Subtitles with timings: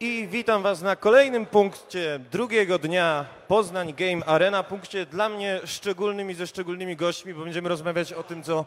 [0.00, 4.62] I witam Was na kolejnym punkcie drugiego dnia Poznań Game Arena.
[4.62, 8.64] Punkcie dla mnie szczególnym i ze szczególnymi gośćmi, bo będziemy rozmawiać o tym, co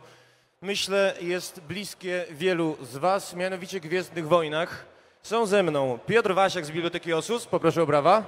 [0.61, 4.85] myślę jest bliskie wielu z Was, mianowicie Gwiezdnych Wojnach.
[5.23, 8.23] Są ze mną Piotr Wasiak z Biblioteki Osus, poproszę o brawa.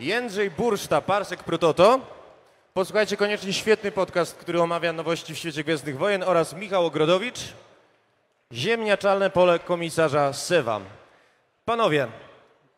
[0.00, 2.00] Jędrzej Burszta, Parsek Prototo.
[2.74, 7.40] Posłuchajcie koniecznie świetny podcast, który omawia nowości w świecie Gwiezdnych Wojen oraz Michał Ogrodowicz.
[8.52, 10.80] Ziemniaczalne pole komisarza Sewa.
[11.64, 12.08] Panowie,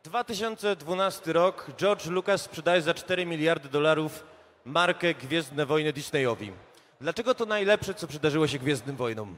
[0.05, 4.25] 2012 rok, George Lucas sprzedaje za 4 miliardy dolarów
[4.65, 6.53] markę Gwiezdne Wojny Disneyowi.
[7.01, 9.37] Dlaczego to najlepsze, co przydarzyło się Gwiezdnym Wojnom?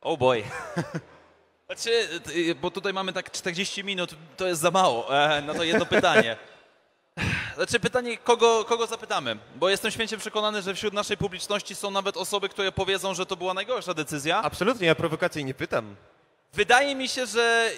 [0.00, 0.42] Oh boy.
[1.66, 2.08] Znaczy,
[2.60, 6.36] bo tutaj mamy tak 40 minut, to jest za mało e, na to jedno pytanie.
[7.56, 9.36] Znaczy pytanie, kogo, kogo zapytamy?
[9.54, 13.36] Bo jestem święcie przekonany, że wśród naszej publiczności są nawet osoby, które powiedzą, że to
[13.36, 14.42] była najgorsza decyzja.
[14.42, 15.96] Absolutnie, ja prowokacyjnie pytam.
[16.52, 17.70] Wydaje mi się, że,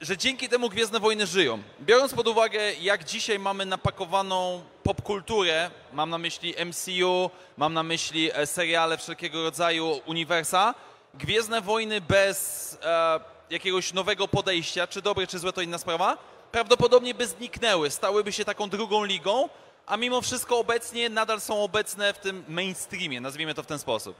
[0.00, 1.62] że dzięki temu Gwiezdne Wojny żyją.
[1.80, 8.30] Biorąc pod uwagę, jak dzisiaj mamy napakowaną popkulturę, mam na myśli MCU, mam na myśli
[8.34, 10.74] e, seriale wszelkiego rodzaju uniwersa,
[11.14, 16.18] Gwiezdne Wojny bez e, jakiegoś nowego podejścia, czy dobre, czy złe, to inna sprawa,
[16.52, 19.48] prawdopodobnie by zniknęły, stałyby się taką drugą ligą,
[19.86, 24.16] a mimo wszystko obecnie nadal są obecne w tym mainstreamie, nazwijmy to w ten sposób.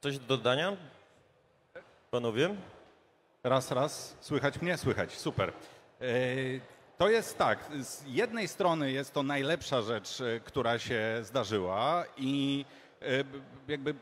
[0.00, 0.76] Coś do dodania?
[2.10, 2.54] Panowie?
[3.44, 4.16] Raz, raz.
[4.20, 4.78] Słychać mnie?
[4.78, 5.12] Słychać.
[5.12, 5.52] Super.
[6.00, 6.04] E,
[6.98, 7.58] To jest tak.
[7.80, 12.64] Z jednej strony jest to najlepsza rzecz, e, która się zdarzyła i
[13.02, 13.06] e,
[13.68, 13.94] jakby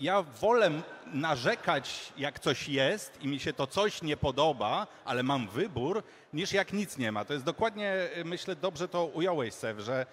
[0.00, 0.70] ja wolę
[1.06, 6.52] narzekać, jak coś jest i mi się to coś nie podoba, ale mam wybór, niż
[6.52, 7.24] jak nic nie ma.
[7.24, 10.06] To jest dokładnie, e, myślę, dobrze to ująłeś, Sew, że,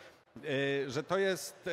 [0.44, 1.68] e, że to jest...
[1.68, 1.72] e,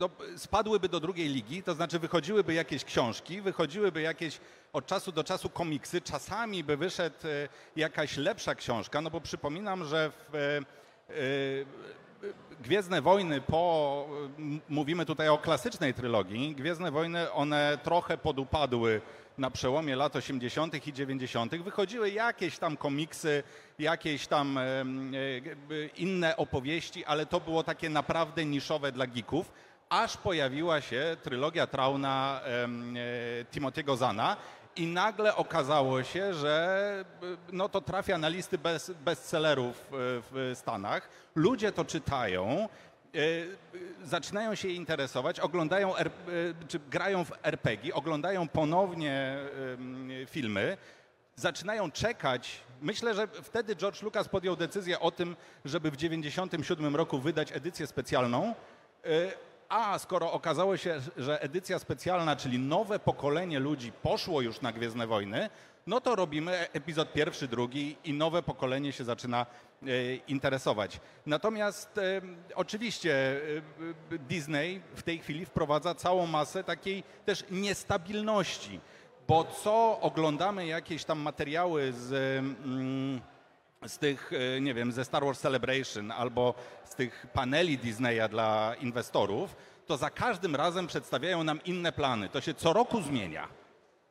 [0.00, 4.40] no, spadłyby do drugiej ligi, to znaczy wychodziłyby jakieś książki, wychodziłyby jakieś
[4.72, 7.16] od czasu do czasu komiksy, czasami by wyszedł
[7.76, 10.60] jakaś lepsza książka, no bo przypominam, że w
[12.60, 14.08] Gwiezdne Wojny po,
[14.68, 19.00] mówimy tutaj o klasycznej trylogii, Gwiezdne Wojny, one trochę podupadły
[19.38, 20.86] na przełomie lat 80.
[20.86, 21.56] i 90.
[21.56, 23.42] Wychodziły jakieś tam komiksy,
[23.78, 24.64] jakieś tam e,
[25.96, 29.52] inne opowieści, ale to było takie naprawdę niszowe dla geeków
[29.88, 32.68] aż pojawiła się trylogia Trauna e,
[33.44, 34.36] Timothy'ego Zana
[34.76, 39.86] i nagle okazało się, że e, no, to trafia na listy bez, bestsellerów e,
[40.30, 41.08] w Stanach.
[41.34, 42.68] Ludzie to czytają,
[43.14, 43.18] e,
[44.04, 45.94] zaczynają się interesować, oglądają,
[46.68, 49.38] czy grają w RPG, oglądają ponownie
[50.26, 50.76] filmy,
[51.36, 52.60] zaczynają czekać.
[52.82, 57.86] Myślę, że wtedy George Lucas podjął decyzję o tym, żeby w 1997 roku wydać edycję
[57.86, 58.54] specjalną.
[59.68, 65.06] A skoro okazało się, że edycja specjalna, czyli nowe pokolenie ludzi poszło już na Gwiezdne
[65.06, 65.50] Wojny,
[65.86, 69.46] no to robimy epizod pierwszy, drugi i nowe pokolenie się zaczyna
[69.82, 69.86] e,
[70.28, 71.00] interesować.
[71.26, 72.20] Natomiast e,
[72.54, 73.40] oczywiście
[74.12, 78.80] e, Disney w tej chwili wprowadza całą masę takiej też niestabilności,
[79.28, 82.44] bo co oglądamy jakieś tam materiały z...
[83.86, 86.54] Z tych, e, nie wiem, ze Star Wars Celebration albo
[86.84, 89.56] z tych paneli Disneya dla inwestorów,
[89.86, 92.28] to za każdym razem przedstawiają nam inne plany.
[92.28, 93.48] To się co roku zmienia.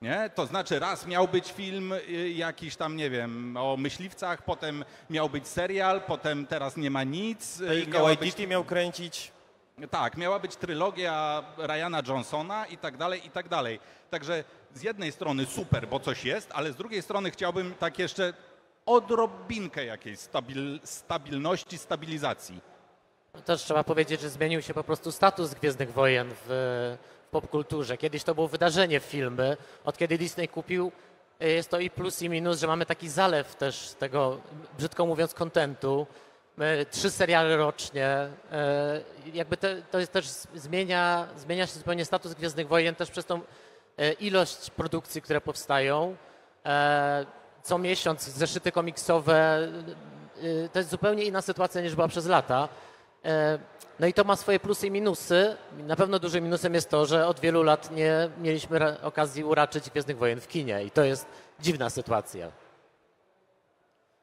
[0.02, 0.30] Nie?
[0.36, 5.30] To znaczy raz miał być film y, jakiś tam, nie wiem, o myśliwcach, potem miał
[5.30, 7.58] być serial, potem teraz nie ma nic.
[7.68, 9.32] Taika być- Waititi miał kręcić.
[9.92, 13.80] tak, miała być trylogia Ryana Johnsona i tak dalej, i tak dalej.
[14.10, 14.44] Także
[14.74, 18.34] z jednej strony super, bo coś jest, ale z drugiej strony chciałbym tak jeszcze
[18.86, 22.62] odrobinkę jakiejś stabil, stabilności, stabilizacji.
[23.46, 27.98] Też trzeba powiedzieć, że zmienił się po prostu status Gwiezdnych Wojen w, w popkulturze.
[27.98, 29.58] Kiedyś to było wydarzenie filmy.
[29.86, 30.92] Od kiedy Disney kupił,
[31.44, 34.42] y, jest to i plus i minus, że mamy taki zalew też tego,
[34.78, 36.08] brzydko mówiąc, kontentu.
[36.92, 38.30] Trzy seriale rocznie.
[39.28, 43.26] y, Jakby te, to jest też zmienia, zmienia się zupełnie status Gwiezdnych Wojen też przez
[43.26, 46.16] tą y, ilość produkcji, które powstają.
[47.66, 49.68] Co miesiąc zeszyty komiksowe.
[50.44, 52.70] y, To jest zupełnie inna sytuacja niż była przez lata.
[53.26, 53.60] E,
[54.00, 55.58] No i to ma swoje plusy i minusy.
[55.78, 60.18] Na pewno dużym minusem jest to, że od wielu lat nie mieliśmy okazji uraczyć Gwiezdnych
[60.18, 61.26] Wojen w kinie i to jest
[61.60, 62.52] dziwna sytuacja.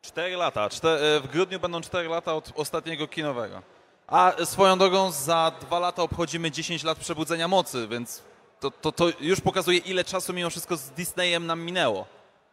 [0.03, 0.69] Cztery lata.
[0.69, 3.63] Czte- e, w grudniu będą cztery lata od ostatniego kinowego.
[4.07, 8.23] A swoją drogą za dwa lata obchodzimy 10 lat Przebudzenia Mocy, więc
[8.61, 12.07] to, to, to już pokazuje, ile czasu mimo wszystko z Disneyem nam minęło.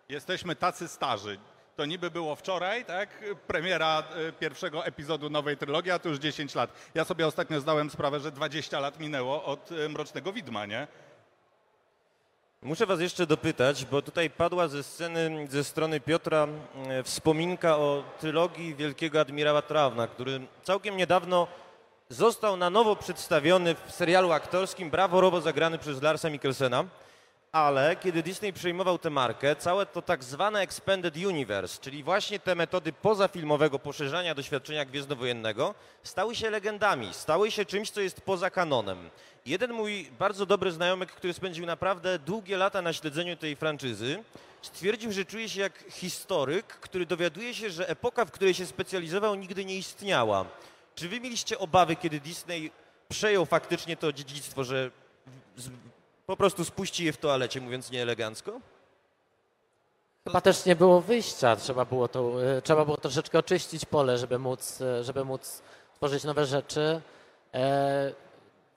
[0.09, 1.37] Jesteśmy tacy starzy.
[1.75, 3.09] To niby było wczoraj, tak?
[3.47, 6.73] Premiera e, pierwszego epizodu nowej trylogii, a to już 10 lat.
[6.95, 10.87] Ja sobie ostatnio zdałem sprawę, że 20 lat minęło od e, Mrocznego Widma, nie?
[12.61, 16.47] Muszę was jeszcze dopytać, bo tutaj padła ze sceny, ze strony Piotra
[16.87, 21.47] e, wspominka o trylogii Wielkiego Admirała Trawna, który całkiem niedawno
[22.09, 26.85] został na nowo przedstawiony w serialu aktorskim braworowo zagrany przez Larsa Mikkelsena.
[27.51, 32.55] Ale kiedy Disney przejmował tę markę, całe to tak zwane Expanded Universe, czyli właśnie te
[32.55, 39.09] metody pozafilmowego poszerzania doświadczenia gwiezdnowojennego, stały się legendami, stały się czymś, co jest poza kanonem.
[39.45, 44.23] Jeden mój bardzo dobry znajomek, który spędził naprawdę długie lata na śledzeniu tej franczyzy,
[44.61, 49.35] stwierdził, że czuje się jak historyk, który dowiaduje się, że epoka, w której się specjalizował,
[49.35, 50.45] nigdy nie istniała.
[50.95, 52.71] Czy wy mieliście obawy, kiedy Disney
[53.09, 54.91] przejął faktycznie to dziedzictwo, że
[56.29, 58.59] po prostu spuści je w toalecie, mówiąc nieelegancko?
[60.27, 64.39] Chyba też nie było wyjścia, trzeba było, to, e, trzeba było troszeczkę oczyścić pole, żeby
[64.39, 65.61] móc, e, żeby móc
[65.95, 67.01] tworzyć nowe rzeczy.
[67.53, 68.13] E,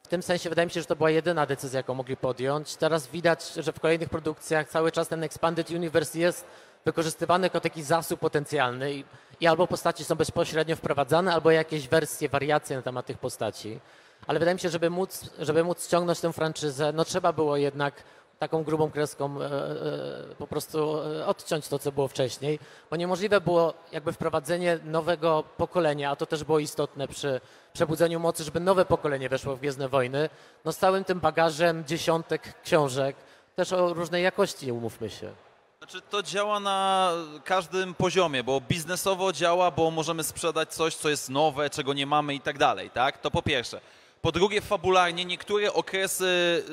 [0.02, 2.76] W tym sensie wydaje mi się, że to była jedyna decyzja, jaką mogli podjąć.
[2.76, 6.44] Teraz widać, że w kolejnych produkcjach cały czas ten Expanded Universe jest
[6.84, 9.05] wykorzystywany jako taki zasób potencjalny i,
[9.40, 13.81] i albo postaci są bezpośrednio wprowadzane, albo jakieś wersje, wariacje na temat tych postaci.
[14.26, 17.94] Ale wydaje mi się, żeby móc, żeby móc ściągnąć tę franczyzę, no trzeba było jednak
[18.42, 22.58] taką grubą kreską e, e, po prostu e, odciąć to, co było wcześniej,
[22.90, 27.40] bo niemożliwe było jakby wprowadzenie nowego pokolenia, a to też było istotne przy
[27.72, 30.28] przebudzeniu mocy, żeby nowe pokolenie weszło w Gwiezdne Wojny,
[30.64, 33.16] no z całym tym bagażem dziesiątek książek,
[33.56, 35.32] też o różnej jakości, umówmy się.
[35.78, 37.12] Znaczy to działa na
[37.44, 42.34] każdym poziomie, bo biznesowo działa, bo możemy sprzedać coś, co jest nowe, czego nie mamy
[42.34, 43.19] i tak dalej, tak?
[43.19, 43.80] To po pierwsze.
[44.22, 46.24] Po drugie, fabularnie niektóre okresy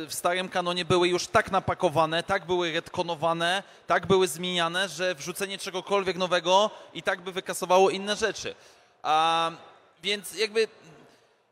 [0.08, 5.58] w starym kanonie były już tak napakowane, tak były retkonowane, tak były zmieniane, że wrzucenie
[5.58, 8.56] czegokolwiek nowego i tak by wykasowało inne rzeczy.
[9.04, 9.52] A,
[10.04, 10.68] więc jakby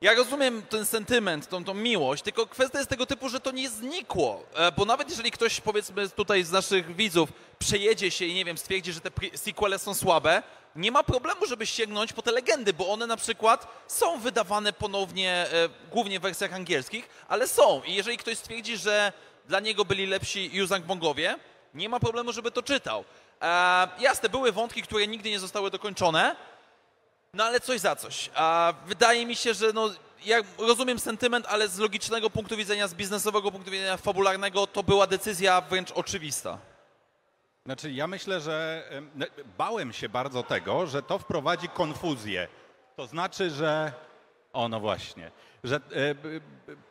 [0.02, 3.70] ja rozumiem ten sentyment, tą, tą miłość, tylko kwestia jest tego typu, że to nie
[3.70, 4.44] znikło.
[4.56, 7.30] E, Bo nawet jeżeli ktoś, powiedzmy tutaj z naszych widzów,
[7.60, 10.44] przejedzie się i nie wiem, stwierdzi, że te sequele są słabe,
[10.76, 15.32] nie ma problemu, żeby sięgnąć po te legendy, bo one na przykład są wydawane ponownie,
[15.32, 17.82] e, głównie w wersjach angielskich, ale są.
[17.84, 19.14] I jeżeli ktoś stwierdzi, że
[19.48, 21.36] dla niego byli lepsi Yuzang Bongowie,
[21.74, 23.04] nie ma problemu, żeby to czytał.
[23.42, 26.36] E, jasne, były wątki, które nigdy nie zostały dokończone,
[27.34, 28.30] no ale coś za coś.
[28.36, 29.90] A wydaje mi się, że no,
[30.26, 35.08] ja rozumiem sentyment, ale z logicznego punktu widzenia, z biznesowego punktu widzenia, fabularnego, to była
[35.08, 36.58] decyzja wręcz oczywista.
[37.66, 38.84] Znaczy, ja myślę, że
[39.58, 42.48] bałem się bardzo tego, że to wprowadzi konfuzję.
[42.96, 43.92] To znaczy, że.
[44.54, 45.32] O, no właśnie.
[45.64, 45.80] Że e,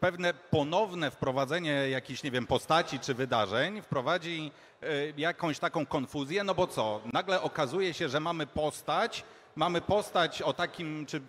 [0.01, 4.87] pewne ponowne wprowadzenie jakichś, nie wiem, postaci czy wydarzeń wprowadzi e,
[5.17, 7.01] jakąś taką konfuzję, no bo co?
[7.13, 9.25] Nagle okazuje się, że mamy postać,
[9.57, 11.21] mamy postać o takim, czy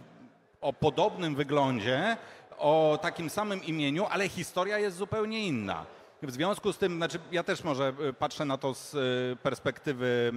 [0.62, 2.18] o podobnym wyglądzie,
[2.58, 5.86] o takim samym imieniu, ale historia jest zupełnie inna.
[6.22, 10.34] W związku z tym, znaczy ja też może y, patrzę na to z y, perspektywy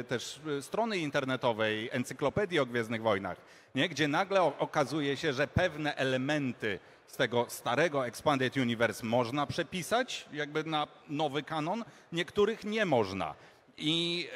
[0.00, 3.40] y, też strony internetowej Encyklopedii o Gwiezdnych Wojnach,
[3.74, 3.88] nie?
[3.88, 10.64] gdzie nagle okazuje się, że pewne elementy z tego starego Expanded Universe można przepisać jakby
[10.64, 13.34] na nowy kanon, niektórych nie można.
[13.78, 14.28] I,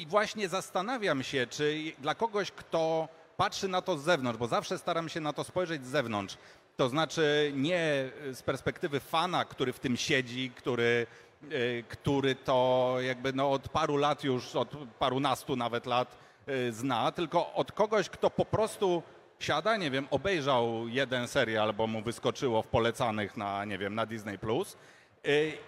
[0.00, 4.78] i właśnie zastanawiam się, czy dla kogoś, kto patrzy na to z zewnątrz, bo zawsze
[4.78, 6.36] staram się na to spojrzeć z zewnątrz,
[6.76, 11.06] to znaczy nie z perspektywy fana, który w tym siedzi, który,
[11.52, 16.16] y, który to jakby no od paru lat już, od parunastu nawet lat
[16.48, 19.02] y, zna, tylko od kogoś, kto po prostu
[19.38, 24.06] siada, nie wiem, obejrzał jeden serial, bo mu wyskoczyło w polecanych na, nie wiem, na
[24.06, 24.76] Disney+, Plus y,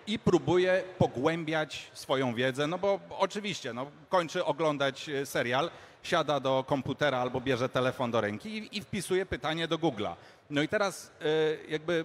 [0.06, 5.71] i próbuje pogłębiać swoją wiedzę, no bo oczywiście, no, kończy oglądać y, serial,
[6.02, 10.14] siada do komputera albo bierze telefon do ręki i, i wpisuje pytanie do Google'a.
[10.50, 12.04] No i teraz y, jakby y,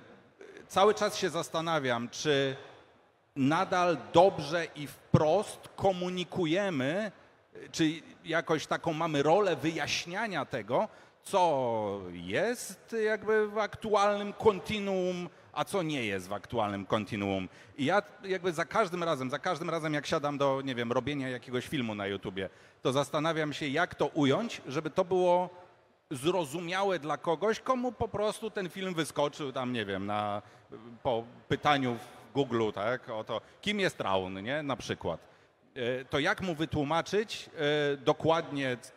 [0.68, 2.56] cały czas się zastanawiam, czy
[3.36, 7.12] nadal dobrze i wprost komunikujemy,
[7.56, 7.92] y, czy
[8.26, 10.88] jakoś taką mamy rolę wyjaśniania tego,
[11.24, 17.50] co jest jakby w aktualnym kontinuum, a co nie jest w aktualnym kontinuum.
[17.78, 21.30] I ja jakby za każdym razem, za każdym razem jak siadam do, nie wiem, robienia
[21.30, 22.50] jakiegoś filmu na YouTubie,
[22.82, 25.50] to zastanawiam się, jak to ująć, żeby to było
[26.12, 30.42] zrozumiałe dla kogoś, komu po prostu ten film wyskoczył tam, nie wiem, na,
[31.04, 35.20] po pytaniu w Google, tak, o to, kim jest Raun, nie, na przykład.
[35.76, 37.50] E, To jak mu wytłumaczyć
[37.94, 38.92] e, dokładnie, c-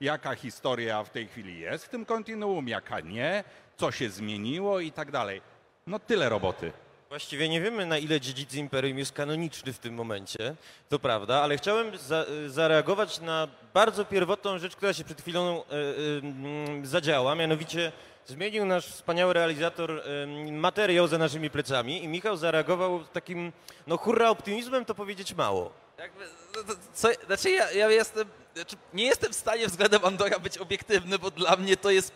[0.00, 3.44] jaka historia w tej chwili jest w tym kontinuum, jaka nie,
[3.76, 5.40] co się zmieniło i tak dalej.
[5.86, 6.72] No tyle roboty.
[7.08, 10.54] Właściwie nie wiemy, na ile dziedzic Imperium jest kanoniczny w tym momencie,
[10.88, 15.72] to prawda, ale chciałem za, zareagować na bardzo pierwotną rzecz, która się przed chwilą e,
[15.72, 17.92] e, mm, zadziała, mianowicie
[18.26, 23.52] zmienił nasz wspaniały realizator em, materiał za naszymi plecami i Michał zareagował takim,
[23.86, 25.72] no hurra optymizmem to powiedzieć mało.
[25.98, 26.24] Jakby,
[26.56, 30.58] no to co, znaczy ja, ja jestem, znaczy nie jestem w stanie względem Andora być
[30.58, 32.12] obiektywny, bo dla mnie to jest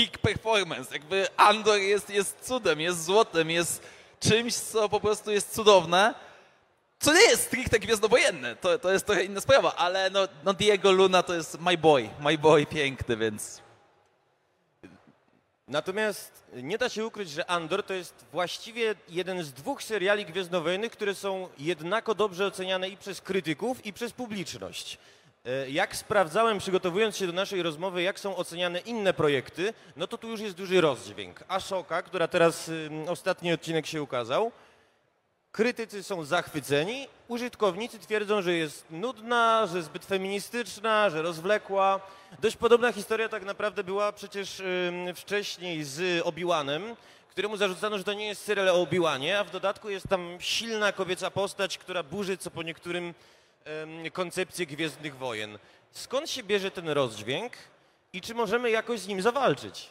[0.00, 0.94] peak performance.
[0.94, 3.82] Jakby Andor jest, jest cudem, jest złotem, jest
[4.20, 6.14] czymś, co po prostu jest cudowne.
[7.00, 10.92] Co nie jest stricte gwiezdnowojenne, to, to jest trochę inna sprawa, ale no, no Diego
[10.92, 13.62] Luna to jest my boy, my boy piękny, więc
[15.70, 20.92] Natomiast nie da się ukryć, że Andor to jest właściwie jeden z dwóch seriali gwiezdnowojennych,
[20.92, 24.98] które są jednako dobrze oceniane i przez krytyków, i przez publiczność.
[25.50, 30.18] E, Jak sprawdzałem, przygotowując się do naszej rozmowy, jak są oceniane inne projekty, no to
[30.18, 31.44] tu już jest duży rozdźwięk.
[31.48, 32.70] Ashoka, która teraz,
[33.08, 34.52] ostatni odcinek się ukazał,
[35.52, 42.00] krytycy są zachwyceni, użytkownicy twierdzą, że jest nudna, że zbyt feministyczna, że rozwlekła.
[42.40, 44.62] Dość podobna historia tak naprawdę była przecież
[45.14, 46.96] wcześniej z Obi-Wanem,
[47.30, 50.92] któremu zarzucano, że to nie jest serial o Obi-Wanie, a w dodatku jest tam silna
[50.92, 53.14] kobieca postać, która burzy co po niektórym ym,
[54.12, 55.58] koncepcję Gwiezdnych Wojen.
[55.90, 57.52] Skąd się bierze ten rozdźwięk
[58.12, 59.88] i czy możemy jakoś z nim zawalczyć?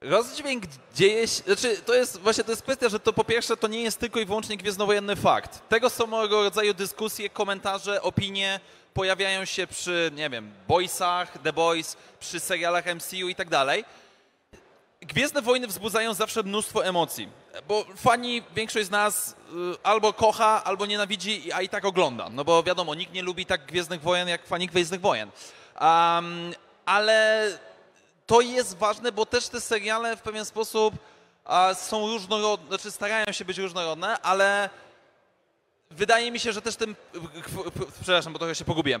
[0.00, 3.68] Rozdźwięk dzieje się, znaczy to jest właśnie to jest kwestia, że to po pierwsze to
[3.68, 5.68] nie jest tylko i wyłącznie gwiezdnowojenny fakt.
[5.68, 8.60] Tego samego rodzaju dyskusje, komentarze, opinie
[8.94, 13.84] pojawiają się przy, nie wiem, Boysach, The Boys, przy serialach MCU i tak dalej.
[15.00, 17.28] Gwiezdne wojny wzbudzają zawsze mnóstwo emocji,
[17.68, 19.34] bo fani, większość z nas y,
[19.82, 22.28] albo kocha, albo nienawidzi, a i tak ogląda.
[22.30, 25.30] No bo wiadomo, nikt nie lubi tak Gwiezdnych Wojen jak fani Gwiezdnych Wojen.
[25.80, 26.54] Um,
[26.86, 27.48] ale
[28.26, 30.94] to jest ważne, bo też te seriale w pewien sposób
[31.74, 34.70] są różnorodne, znaczy starają się być różnorodne, ale
[35.90, 36.96] wydaje mi się, że też tym,
[38.02, 39.00] przepraszam, bo trochę się pogubiłem,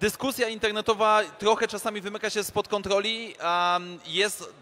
[0.00, 3.34] dyskusja internetowa trochę czasami wymyka się spod kontroli,
[4.06, 4.52] jest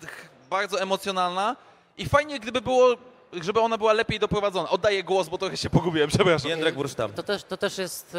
[0.50, 1.56] bardzo emocjonalna
[2.00, 2.96] i fajnie, gdyby było,
[3.32, 4.70] żeby ona była lepiej doprowadzona.
[4.70, 6.50] Oddaję głos, bo trochę się pogubiłem, przepraszam.
[6.50, 7.12] Jędrek Burstam.
[7.12, 8.18] To też, to też jest, e,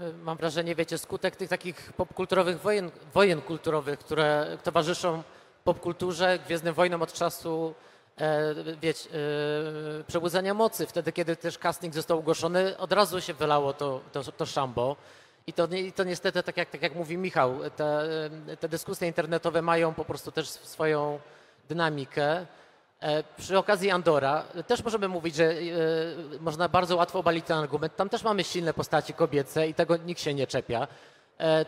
[0.00, 5.22] e, mam wrażenie, wiecie, skutek tych takich popkulturowych wojen, wojen kulturowych, które towarzyszą
[5.64, 7.74] popkulturze, Gwiezdnym Wojnom od czasu
[8.20, 10.86] e, wiecie, e, Przebudzenia Mocy.
[10.86, 14.96] Wtedy, kiedy też casting został ogłoszony, od razu się wylało to, to, to szambo.
[15.46, 18.08] I to, i to niestety, tak jak, tak jak mówi Michał, te,
[18.60, 21.18] te dyskusje internetowe mają po prostu też swoją
[21.68, 22.46] dynamikę.
[23.00, 25.54] E, Przy okazji Andora e, też możemy mówić, że e,
[26.40, 27.96] można bardzo łatwo obalić ten argument.
[27.96, 30.86] Tam też mamy silne postaci kobiece i tego nikt się nie czepia.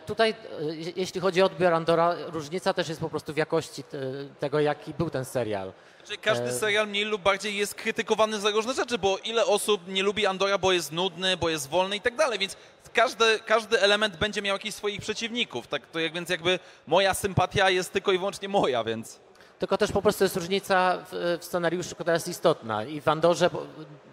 [0.05, 0.35] Tutaj,
[0.69, 3.97] je- jeśli chodzi o odbiór Andora, różnica też jest po prostu w jakości te,
[4.39, 5.73] tego, jaki był ten serial.
[6.05, 10.03] Znaczy, każdy serial mniej lub bardziej jest krytykowany za różne rzeczy, bo ile osób nie
[10.03, 12.57] lubi Andora, bo jest nudny, bo jest wolny i tak dalej, więc
[12.93, 17.69] każdy, każdy element będzie miał jakichś swoich przeciwników, tak to jak, więc jakby moja sympatia
[17.69, 19.19] jest tylko i wyłącznie moja, więc...
[19.63, 22.83] Tylko też po prostu jest różnica w, w scenariuszu, która jest istotna.
[22.83, 23.61] I w Andorze bo,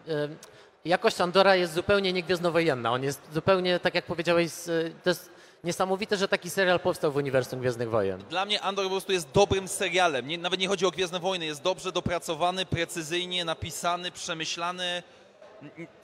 [0.08, 0.28] e,
[0.84, 2.92] jakość Andora jest zupełnie niegwiezdnowojenna.
[2.92, 5.30] On jest zupełnie, tak jak powiedziałeś, z, to jest
[5.64, 8.20] niesamowite, że taki serial powstał w uniwersum Gwiezdnych Wojen.
[8.20, 11.46] Dla mnie Andor po prostu jest dobrym serialem, nie, nawet nie chodzi o Gwiezdne Wojny,
[11.46, 15.02] jest dobrze dopracowany, precyzyjnie napisany, przemyślany,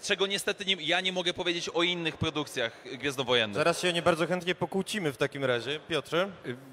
[0.02, 3.56] czego niestety nie, ja nie mogę powiedzieć o innych produkcjach gwiezdnowojennych.
[3.56, 5.80] Zaraz się o nie bardzo chętnie pokłócimy w takim razie.
[5.88, 6.30] Piotrze?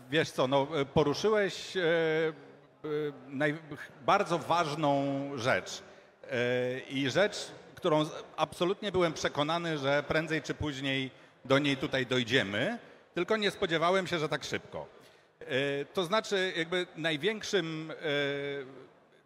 [0.09, 2.52] Wiesz co, no, poruszyłeś e,
[4.05, 5.03] bardzo ważną
[5.35, 5.81] rzecz.
[6.31, 7.35] E, I rzecz,
[7.75, 8.05] którą
[8.37, 11.11] absolutnie byłem przekonany, że prędzej czy później
[11.45, 12.77] do niej tutaj dojdziemy,
[13.13, 14.87] tylko nie spodziewałem się, że tak szybko.
[15.41, 15.45] E,
[15.85, 17.93] To znaczy, jakby największym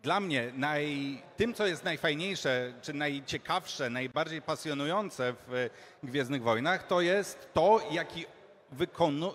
[0.03, 5.69] dla mnie naj, tym, co jest najfajniejsze, czy najciekawsze, najbardziej pasjonujące w
[6.03, 8.25] Gwiezdnych Wojnach, to jest to, jaki,
[8.71, 9.33] wykonu,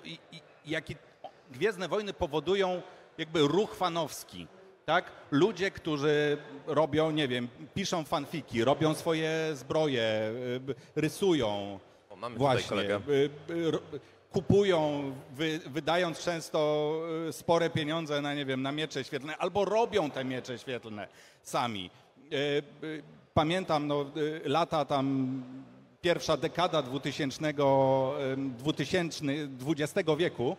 [0.64, 0.96] jaki
[1.50, 2.82] Gwiezdne Wojny powodują
[3.18, 4.46] jakby ruch fanowski.
[4.86, 5.04] Tak?
[5.30, 10.32] Ludzie, którzy robią, nie wiem, piszą fanfiki, robią swoje zbroje,
[10.68, 11.78] y, rysują.
[12.10, 12.68] O, mamy tutaj Właśnie.
[12.68, 13.00] kolega.
[13.08, 13.80] y, y, ro-
[14.32, 20.10] Kupują, wy, wydając często y, spore pieniądze na, nie wiem, na miecze świetlne, albo robią
[20.10, 21.08] te miecze świetlne
[21.42, 21.90] sami.
[22.32, 22.36] Y,
[22.86, 23.02] y,
[23.34, 25.42] Pamiętam no, y, lata tam
[26.00, 27.54] pierwsza dekada 2000,
[28.32, 29.32] ym, 2000,
[29.66, 30.56] XX wieku,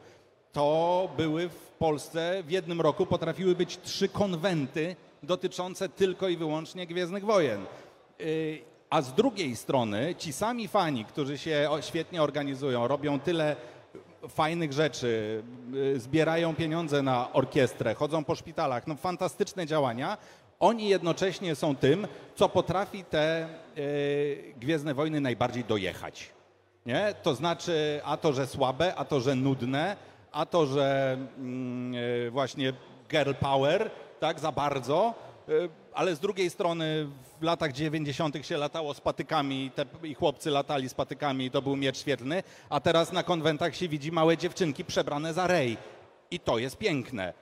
[0.54, 6.88] to były w Polsce w jednym roku potrafiły być trzy konwenty dotyczące tylko i wyłącznie
[6.88, 7.66] Gwiezdnych Wojen.
[8.20, 8.26] Yy,
[8.90, 13.56] A z drugiej strony ci sami fani, którzy się świetnie organizują, robią tyle
[14.30, 20.18] fajnych rzeczy, yy, zbierają pieniądze na orkiestrę, chodzą po szpitalach, no fantastyczne działania.
[20.60, 26.30] Oni jednocześnie są tym, co potrafi te yy, Gwiezdne Wojny najbardziej dojechać.
[26.86, 27.16] Nie?
[27.24, 29.96] To znaczy, a to, że słabe, a to, że nudne,
[30.34, 31.94] a to, że mm,
[32.28, 32.74] e, właśnie
[33.10, 35.14] girl power, tak, za bardzo,
[35.50, 35.52] e,
[35.94, 37.08] ale z drugiej strony
[37.40, 38.46] w latach 90.
[38.46, 42.44] się latało z patykami te, i chłopcy latali z patykami i to był miecz świetlny,
[42.70, 45.78] a teraz na konwentach się widzi małe dziewczynki przebrane za rej.
[46.32, 47.34] I to jest piękne.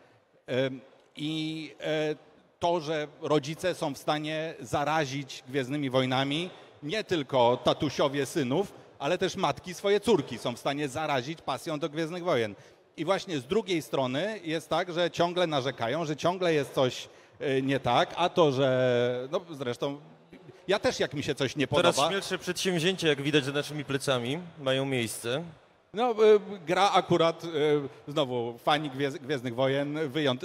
[1.15, 2.15] I e,
[2.59, 6.49] to, że rodzice są w stanie zarazić Gwiezdnymi Wojnami
[6.83, 11.89] nie tylko tatusiowie synów, ale też matki swoje córki są w stanie zarazić pasją do
[11.89, 12.55] Gwiezdnych Wojen.
[13.01, 17.61] I właśnie z drugiej strony jest tak, że ciągle narzekają, że ciągle jest coś e,
[17.61, 19.97] nie tak, a to, że no zresztą
[20.67, 22.07] ja też jak mi się coś nie podoba.
[22.07, 25.43] śmielsze przedsięwzięcia, jak widać za naszymi plecami, mają miejsce.
[25.93, 27.47] No, y, gra akurat, y,
[28.07, 30.41] znowu, fani Gwiez- Gwiezdnych Wojen, wyjąt,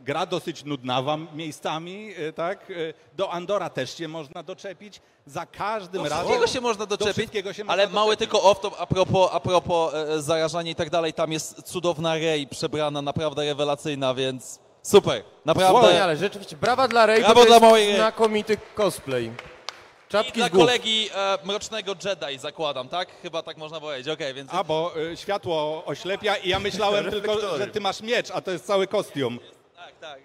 [0.00, 2.70] gra dosyć nudna wam miejscami, y, tak?
[2.70, 5.00] Y, Do Andora też się można doczepić.
[5.26, 6.18] Za każdym Do razem...
[6.26, 8.30] wszystkiego się można doczepić, wszystkiego się można ale mały doczepić.
[8.32, 12.46] tylko off-top a propos, a propos e, zarażania i tak dalej, tam jest cudowna Rey
[12.46, 15.80] przebrana, naprawdę rewelacyjna, więc super, naprawdę.
[15.80, 16.56] Wspaniale, rzeczywiście.
[16.56, 17.94] Brawa dla Rey, Brawo to dla Rey.
[17.96, 19.24] znakomity cosplay.
[19.24, 20.64] I Czapki dla z głów.
[20.64, 23.08] kolegi e, Mrocznego Jedi zakładam, tak?
[23.22, 24.54] Chyba tak można powiedzieć, okej, więc...
[24.54, 28.50] A, bo y, światło oślepia i ja myślałem tylko, że ty masz miecz, a to
[28.50, 29.38] jest cały kostium.
[29.82, 30.20] Tak, tak.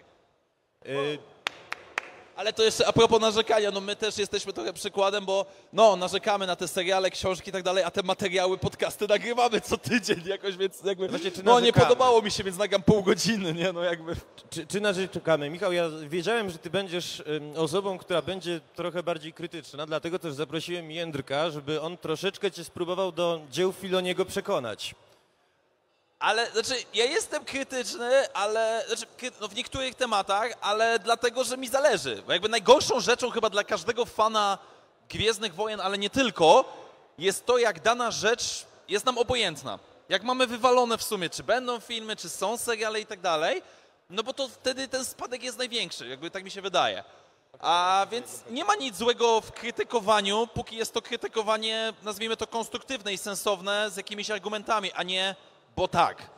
[0.85, 1.17] Y,
[2.35, 6.47] Ale to jeszcze a propos narzekania, no my też jesteśmy trochę przykładem, bo no narzekamy
[6.47, 10.57] na te seriale, książki i tak dalej, a te materiały, podcasty nagrywamy co tydzień jakoś,
[10.57, 11.85] więc jakby, Właśnie, no nie narzekamy?
[11.85, 14.15] podobało mi się, więc nagram pół godziny, nie, no jakby.
[14.49, 15.49] Czy, czy na rzecz czekamy?
[15.49, 17.23] Michał, ja wiedziałem, że ty będziesz
[17.55, 23.11] osobą, która będzie trochę bardziej krytyczna, dlatego też zaprosiłem Jędrka, żeby on troszeczkę cię spróbował
[23.11, 24.95] do dzieł Filoniego przekonać.
[26.19, 29.05] Ale, znaczy, ja jestem krytyczny, ale, znaczy,
[29.41, 32.23] no w niektórych tematach, ale dlatego, że mi zależy.
[32.25, 34.57] Bo jakby najgorszą rzeczą chyba dla każdego fana
[35.09, 36.73] Gwiezdnych Wojen, ale nie tylko,
[37.17, 39.79] jest to, jak dana rzecz jest nam obojętna.
[40.09, 43.61] Jak mamy wywalone w sumie, czy będą filmy, czy są seriale i tak dalej,
[44.09, 47.03] no bo to wtedy ten spadek jest największy, jakby tak mi się wydaje.
[47.59, 53.13] A więc nie ma nic złego w krytykowaniu, póki jest to krytykowanie, nazwijmy to konstruktywne
[53.13, 55.35] i sensowne, z jakimiś argumentami, a nie
[55.77, 56.29] bo tak.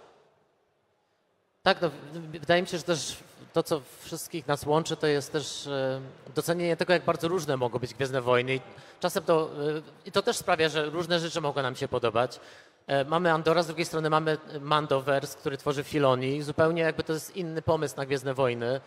[1.64, 3.18] Tak, no, wydaje mi się, że też
[3.54, 6.02] to, co wszystkich nas łączy, to jest też e,
[6.36, 8.56] docenienie tego, jak bardzo różne mogą być Gwiezdne Wojny.
[8.56, 8.62] I
[9.00, 12.40] czasem to, e, i to też sprawia, że różne rzeczy mogą nam się podobać.
[12.88, 16.42] E, Mamy Andora, z drugiej strony mamy Mandoverse, który tworzy Filoni.
[16.42, 18.82] Zupełnie jakby to jest inny pomysł na Gwiezdne Wojny.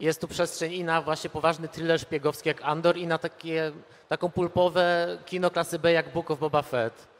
[0.00, 3.72] Jest tu przestrzeń i na właśnie poważny thriller szpiegowski jak Andor i na takie,
[4.08, 7.17] taką pulpowe kino klasy B jak Book of Boba Fett.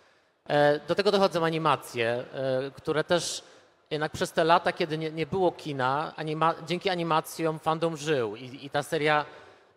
[0.49, 2.25] E, Do tego dochodzą animacje, e,
[2.71, 3.43] które też
[3.91, 8.67] jednak przez te lata, kiedy nie, nie było kina, anima, dzięki animacjom fandom żył i,
[8.67, 9.25] i, ta seria,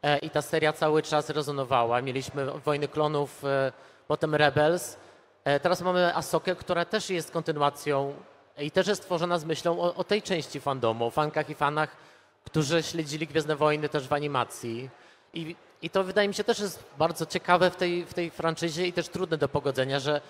[0.04, 2.02] e, i ta seria cały czas rezonowała.
[2.02, 3.44] Mieliśmy Wojny Klonów,
[4.08, 4.98] potem Rebels.
[5.62, 8.14] Teraz mamy Asokę, która też jest kontynuacją
[8.58, 11.90] i też jest tworzona z myślą o, o tej części fandomu, o fankach i fanach,
[12.44, 14.90] którzy śledzili Gwiezdne Wojny też w animacji.
[15.34, 18.88] I, I to wydaje mi się też jest bardzo ciekawe w tej, w tej franczyzie
[18.88, 20.22] i też trudne do pogodzenia, że,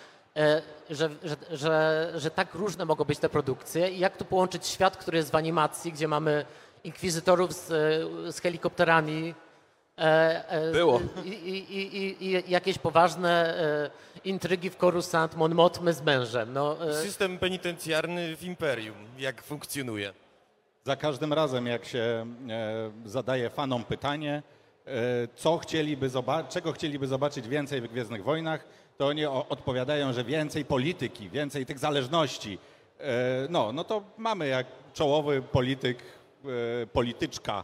[0.89, 4.97] że, że, że, że tak różne mogą być te produkcje i jak tu połączyć świat,
[4.97, 6.45] który jest w animacji, gdzie mamy
[6.83, 7.71] inkwizytorów z,
[8.27, 9.33] e, z helikopterami.
[9.97, 11.01] e, e, Było.
[11.25, 13.89] I, i, i, i, I jakieś poważne e,
[14.25, 16.53] intrygi w Coruscant, Mon Mothmy z mężem.
[16.53, 20.13] No, e, System penitencjarny w Imperium, jak funkcjonuje.
[20.83, 24.43] Za każdym razem, jak się e, zadaje fanom pytanie,
[24.85, 24.91] e,
[25.35, 26.09] co chcieliby
[26.49, 28.65] czego chcieliby zobaczyć więcej w Gwiezdnych Wojnach,
[28.97, 32.57] to oni odpowiadają, że więcej polityki, więcej tych zależności.
[32.99, 33.03] E,
[33.49, 36.03] no, no to mamy jak czołowy polityk,
[36.83, 37.63] e, polityczka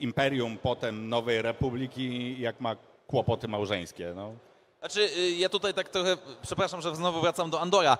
[0.00, 4.12] Imperium, potem Nowej Republiki, jak ma kłopoty małżeńskie.
[4.16, 4.32] No.
[4.80, 7.98] Znaczy, y, ja tutaj tak trochę, przepraszam, że znowu wracam do Andora.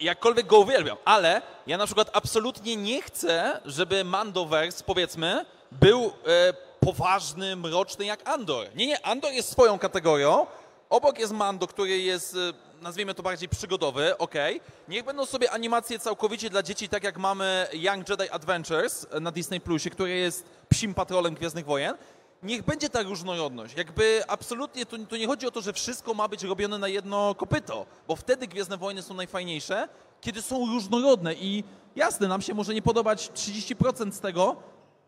[0.00, 6.52] Jakkolwiek go uwielbiam, ale ja na przykład absolutnie nie chcę, żeby Mandoverse, powiedzmy, był e,
[6.80, 8.66] poważny, mroczny jak Andor.
[8.74, 10.46] Nie, nie, Andor jest swoją kategorią.
[10.92, 14.60] Obok jest Mando, który jest, e, nazwijmy to bardziej przygodowy, okej.
[14.88, 19.30] Niech będą sobie animacje całkowicie dla dzieci, tak jak mamy Young Jedi Adventures e, na
[19.30, 21.96] Disney Plusie, który jest psim patrolem Gwiezdnych Wojen.
[22.42, 23.76] Niech będzie ta różnorodność.
[23.76, 27.86] Jakby absolutnie tu nie chodzi o to, że wszystko ma być robione na jedno kopyto,
[28.08, 29.88] bo wtedy Gwiezdne Wojny są najfajniejsze,
[30.20, 31.64] kiedy są różnorodne i
[31.96, 34.56] jasne, nam się może nie podobać 30% z tego,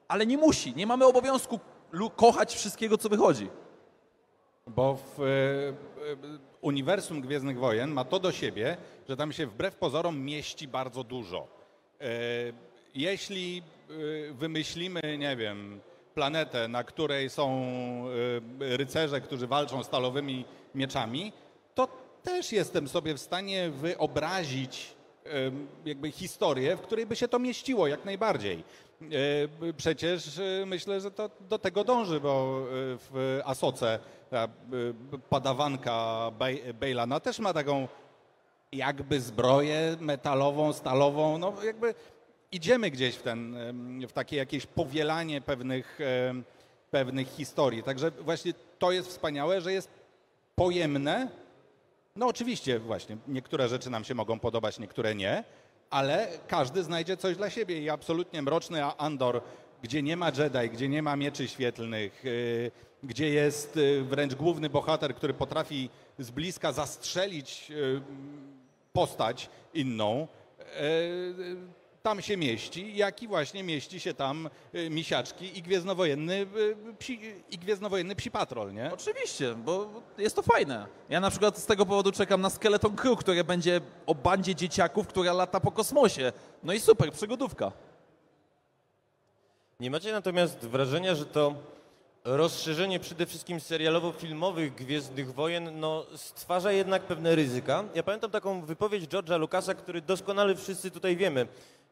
[0.08, 0.74] ale nie musi.
[0.74, 1.60] Nie mamy obowiązku
[2.16, 3.48] kochać wszystkiego, co wychodzi.
[4.66, 5.74] Bo w e, e,
[6.60, 8.76] uniwersum Gwiezdnych Wojen ma to do siebie,
[9.08, 11.48] że tam się wbrew pozorom mieści bardzo dużo.
[12.00, 12.06] E,
[12.94, 13.62] jeśli
[14.32, 15.80] wymyślimy, nie wiem,
[16.14, 17.66] planetę, na której są
[18.60, 21.32] rycerze, którzy walczą stalowymi mieczami,
[21.74, 21.88] to
[22.22, 24.94] też jestem sobie w stanie wyobrazić
[25.84, 28.64] jakby historię, w której by się to mieściło jak najbardziej.
[29.02, 32.66] E, Przecież e, myślę, że to do tego dąży, bo e,
[33.10, 33.98] w Asoce
[34.30, 34.48] ta
[35.30, 37.88] padawanka Bej- Bejlana też ma taką
[38.72, 41.94] jakby zbroję metalową, stalową, no jakby
[42.52, 43.56] idziemy gdzieś w, ten,
[44.08, 45.98] w takie jakieś powielanie pewnych,
[46.90, 47.82] pewnych historii.
[47.82, 49.88] Także właśnie to jest wspaniałe, że jest
[50.56, 51.28] pojemne.
[52.16, 55.44] No oczywiście właśnie, niektóre rzeczy nam się mogą podobać, niektóre nie,
[55.90, 59.40] ale każdy znajdzie coś dla siebie i absolutnie mroczny Andor,
[59.82, 62.70] gdzie nie ma Jedi, gdzie nie ma mieczy świetlnych, y,
[63.02, 68.00] gdzie jest y, wręcz główny bohater, który potrafi z bliska zastrzelić y,
[68.92, 70.28] postać inną,
[70.60, 70.64] e,
[72.04, 76.46] tam się mieści, jak i właśnie mieści się tam e, misiaczki i gwiezdnowojenny
[76.98, 78.90] psi, i gwiezdnowojenny psi patrol, nie?
[78.92, 79.88] Oczywiście, bo
[80.18, 80.86] jest to fajne.
[81.08, 85.06] Ja na przykład z tego powodu czekam na Skeleton Crew, które będzie o bandzie dzieciaków,
[85.06, 86.32] która lata po kosmosie.
[86.62, 87.72] No i super, przygodówka.
[89.80, 91.54] Nie macie natomiast wrażenia, że to
[92.24, 97.84] rozszerzenie przede wszystkim serialowo-filmowych Gwiezdnych Wojen no, stwarza jednak pewne ryzyka?
[97.94, 101.46] Ja pamiętam taką wypowiedź George'a Lucasa, który doskonale wszyscy tutaj wiemy.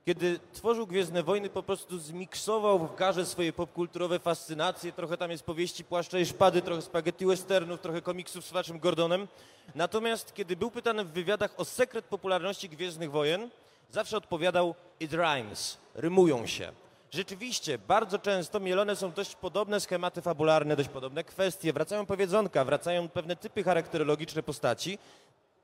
[0.07, 4.93] Kiedy tworzył Gwiezdne Wojny, po prostu zmiksował w garze swoje popkulturowe fascynacje.
[4.93, 9.29] Trochę tam jest powieści Płaszcza i Szpady, trochę spaghetti westernów, trochę komiksów z Flashem Gordonem.
[9.75, 13.51] Natomiast kiedy był pytany w wywiadach o sekret popularności Gwiezdnych Wojen,
[13.91, 16.73] zawsze odpowiadał it rhymes, rymują się.
[17.11, 23.09] Rzeczywiście, bardzo często mielone są dość podobne schematy fabularne, dość podobne kwestie, wracają powiedzonka, wracają
[23.09, 24.99] pewne typy charakterologiczne postaci.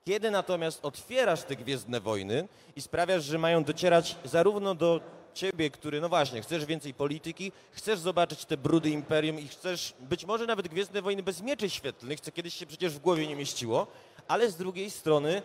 [0.04, 5.00] Kiedy natomiast otwierasz te Gwiezdne Wojny i sprawiasz, że mają docierać zarówno do
[5.34, 10.24] ciebie, który, no właśnie, chcesz więcej polityki, chcesz zobaczyć te brudy Imperium i chcesz być
[10.24, 13.86] może nawet Gwiezdne Wojny bez mieczy świetlnych, co kiedyś się przecież w głowie nie mieściło,
[14.28, 15.42] ale z drugiej strony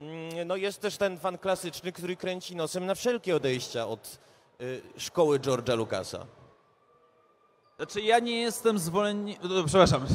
[0.00, 4.18] mm, no jest też ten fan klasyczny, który kręci nosem na wszelkie odejścia od
[4.60, 6.26] y, szkoły George'a Lucasa.
[7.76, 9.66] Znaczy ja nie jestem zwolennikiem...
[9.66, 10.06] Przepraszam.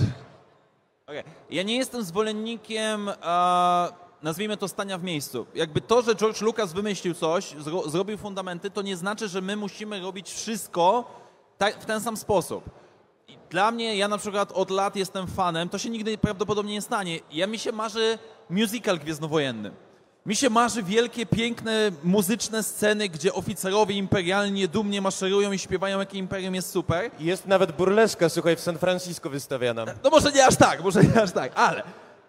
[1.07, 1.23] Okej.
[1.49, 3.89] Ja nie jestem zwolennikiem, a,
[4.21, 5.45] nazwijmy to, stania w miejscu.
[5.55, 9.55] Jakby to, że George Lucas wymyślił coś, zro, zrobił fundamenty, to nie znaczy, że my
[9.55, 11.05] musimy robić wszystko
[11.57, 12.69] tak, w ten sam sposób.
[13.27, 16.81] I Dla mnie, ja na przykład od lat jestem fanem, to się nigdy prawdopodobnie nie
[16.81, 17.19] stanie.
[17.31, 19.71] Ja mi się marzy musical gwiezdnowojenny.
[20.25, 26.17] Mi się marzy wielkie, piękne, muzyczne sceny, gdzie oficerowie imperialnie dumnie maszerują i śpiewają, jakie
[26.17, 27.11] imperium jest super.
[27.19, 29.85] Jest nawet burleska, słuchaj, w San Francisco wystawiana.
[30.03, 31.83] No może nie aż tak, może nie aż tak, ale,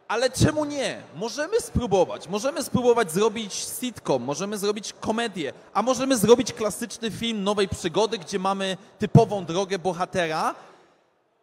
[0.08, 1.02] ale czemu nie?
[1.16, 2.28] Możemy spróbować.
[2.28, 8.38] Możemy spróbować zrobić sitcom, możemy zrobić komedię, a możemy zrobić klasyczny film nowej przygody, gdzie
[8.38, 10.54] mamy typową drogę bohatera.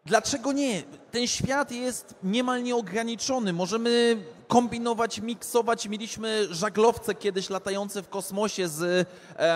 [0.05, 0.83] Dlaczego nie?
[1.11, 3.53] Ten świat jest niemal nieograniczony.
[3.53, 5.87] Możemy kombinować, miksować.
[5.87, 9.55] Mieliśmy żaglowce kiedyś latające w kosmosie z e,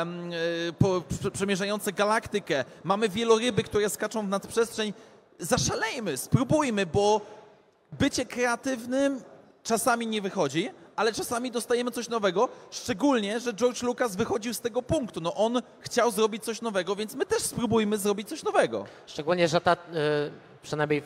[0.79, 2.65] po, prze- przemierzające galaktykę.
[2.83, 4.93] Mamy wieloryby, które skaczą w nadprzestrzeń.
[5.39, 7.21] Zaszalejmy, spróbujmy, bo
[7.99, 9.21] bycie kreatywnym
[9.63, 14.81] czasami nie wychodzi, ale czasami dostajemy coś nowego, szczególnie, że George Lucas wychodził z tego
[14.81, 15.21] punktu.
[15.21, 18.85] No on chciał zrobić coś nowego, więc my też spróbujmy zrobić coś nowego.
[19.05, 19.77] Szczególnie, że ta, e,
[20.61, 21.03] przynajmniej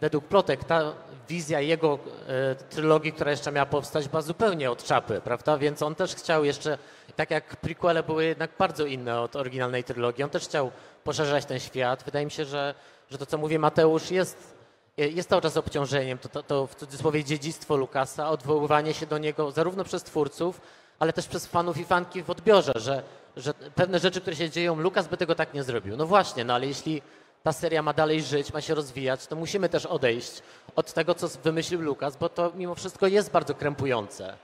[0.00, 0.92] według plotek, ta
[1.28, 5.58] wizja jego e, trylogii, która jeszcze miała powstać, była zupełnie od czapy, prawda?
[5.58, 6.78] Więc on też chciał jeszcze,
[7.16, 10.70] tak jak prequele były jednak bardzo inne od oryginalnej trylogii, on też chciał
[11.04, 12.02] poszerzać ten świat.
[12.04, 12.74] Wydaje mi się, że,
[13.10, 14.54] że to, co mówi Mateusz, jest,
[14.96, 16.18] jest cały czas obciążeniem.
[16.18, 20.60] To, to, to w cudzysłowie dziedzictwo Lukasa, odwoływanie się do niego zarówno przez twórców,
[20.98, 23.02] ale też przez fanów i fanki w odbiorze, że,
[23.36, 25.96] że pewne rzeczy, które się dzieją, Lukas by tego tak nie zrobił.
[25.96, 27.02] No właśnie, no ale jeśli
[27.42, 30.42] ta seria ma dalej żyć, ma się rozwijać, to musimy też odejść
[30.76, 34.36] od tego, co wymyślił Lukas, bo to mimo wszystko jest bardzo krępujące.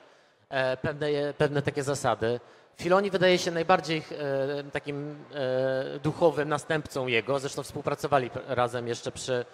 [0.49, 1.09] E, pewne,
[1.39, 2.41] pewne takie zasady.
[2.77, 9.45] Filoni wydaje się najbardziej e, takim e, duchowym następcą jego, zresztą współpracowali razem jeszcze przy,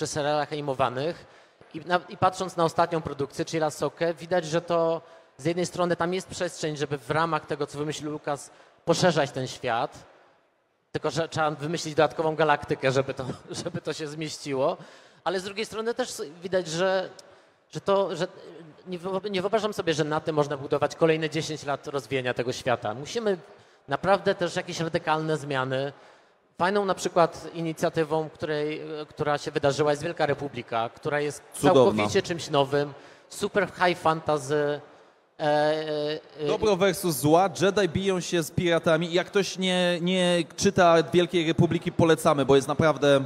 [0.00, 1.26] przy serialach animowanych.
[1.74, 5.02] I, na, I patrząc na ostatnią produkcję, czyli Lasokę, widać, że to
[5.36, 8.50] z jednej strony tam jest przestrzeń, żeby w ramach tego, co wymyślił Lukas,
[8.84, 10.04] poszerzać ten świat,
[10.92, 13.24] tylko że trzeba wymyślić dodatkową galaktykę, żeby to,
[13.64, 14.76] żeby to się zmieściło.
[15.24, 17.10] Ale z drugiej strony też widać, że,
[17.70, 18.28] że to, że
[18.86, 22.52] nie, wyob- nie wyobrażam sobie, że na tym można budować kolejne 10 lat rozwijania tego
[22.52, 22.94] świata.
[22.94, 23.38] Musimy
[23.88, 25.92] naprawdę też jakieś radykalne zmiany.
[26.60, 31.74] Fajną na przykład inicjatywą, której, która się wydarzyła jest Wielka Republika, która jest Cudowna.
[31.74, 32.92] całkowicie czymś nowym,
[33.28, 34.80] super high fantasy.
[35.38, 40.44] E, e, e, Dobro versus zła, Jedi biją się z piratami jak ktoś nie, nie
[40.56, 43.24] czyta Wielkiej Republiki, polecamy, bo jest naprawdę...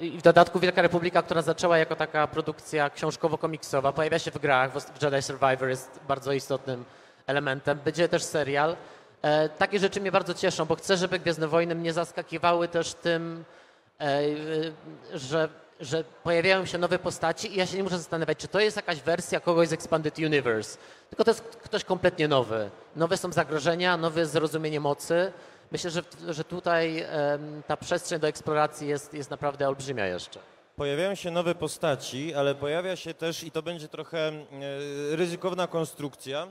[0.00, 4.72] I w dodatku Wielka Republika, która zaczęła jako taka produkcja książkowo-komiksowa, pojawia się w grach.
[4.72, 6.84] w Jedi Survivor jest bardzo istotnym
[7.26, 7.78] elementem.
[7.84, 8.76] Będzie też serial.
[9.22, 13.44] E, takie rzeczy mnie bardzo cieszą, bo chcę, żeby Gwiezdne Wojny mnie zaskakiwały też tym,
[14.00, 15.48] e, e, że,
[15.80, 19.00] że pojawiają się nowe postaci i ja się nie muszę zastanawiać, czy to jest jakaś
[19.00, 20.78] wersja kogoś z Expanded Universe,
[21.10, 22.70] tylko to jest ktoś kompletnie nowy.
[22.96, 25.32] Nowe są zagrożenia, nowe zrozumienie mocy.
[25.72, 27.06] Myślę, że, że tutaj
[27.66, 30.40] ta przestrzeń do eksploracji jest, jest naprawdę olbrzymia jeszcze.
[30.76, 34.32] Pojawiają się nowe postaci, ale pojawia się też, i to będzie trochę
[35.10, 36.48] ryzykowna konstrukcja,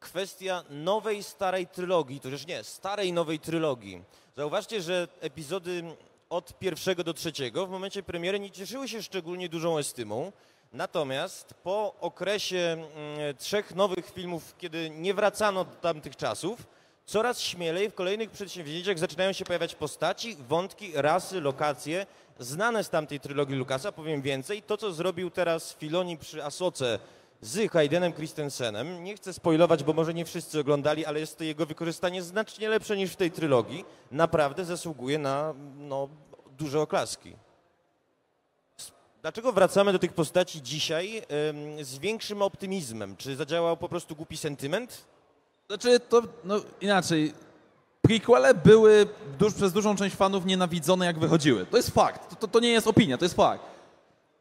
[0.00, 4.02] kwestia nowej, starej trylogii, to już nie, starej, nowej trylogii.
[4.36, 5.82] Zauważcie, że epizody
[6.30, 10.32] od pierwszego do trzeciego w momencie premiery nie cieszyły się szczególnie dużą estymą,
[10.72, 16.66] natomiast po okresie mm, trzech nowych filmów, kiedy nie wracano do tamtych czasów,
[17.06, 22.06] coraz śmielej w kolejnych przedsięwzięciach zaczynają się pojawiać postaci, wątki, rasy, lokacje
[22.38, 23.92] znane z tamtej trylogii Lucasa.
[23.92, 26.98] Powiem więcej, to co zrobił teraz Filoni przy Asoce
[27.40, 31.66] z Haydenem Christensenem, nie chcę spoilować, bo może nie wszyscy oglądali, ale jest to jego
[31.66, 33.84] wykorzystanie znacznie lepsze niż w tej trylogii.
[34.10, 36.08] Naprawdę zasługuje na no,
[36.58, 37.36] duże oklaski.
[39.22, 43.16] Dlaczego wracamy do tych postaci dzisiaj em, z większym optymizmem?
[43.16, 45.04] Czy zadziałał po prostu głupi sentyment?
[45.66, 47.32] Znaczy, to no, inaczej.
[48.02, 49.06] Prequele były
[49.38, 51.66] duż, przez dużą część fanów nienawidzone, jak wychodziły.
[51.66, 52.30] To jest fakt.
[52.30, 53.62] To, to, to nie jest opinia, to jest fakt.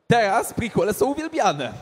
[0.07, 1.73] Teraz prequele są uwielbiane.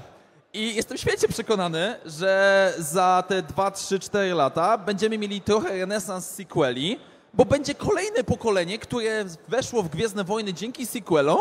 [0.55, 6.29] I jestem święcie przekonany, że za te 2, 3, 4 lata będziemy mieli trochę renesans
[6.29, 6.99] sequeli,
[7.33, 11.39] bo będzie kolejne pokolenie, które weszło w Gwiezdne Wojny dzięki sequelom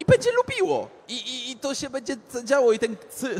[0.00, 0.88] i będzie lubiło.
[1.08, 2.72] I, i, i to się będzie działo.
[2.72, 2.96] I ten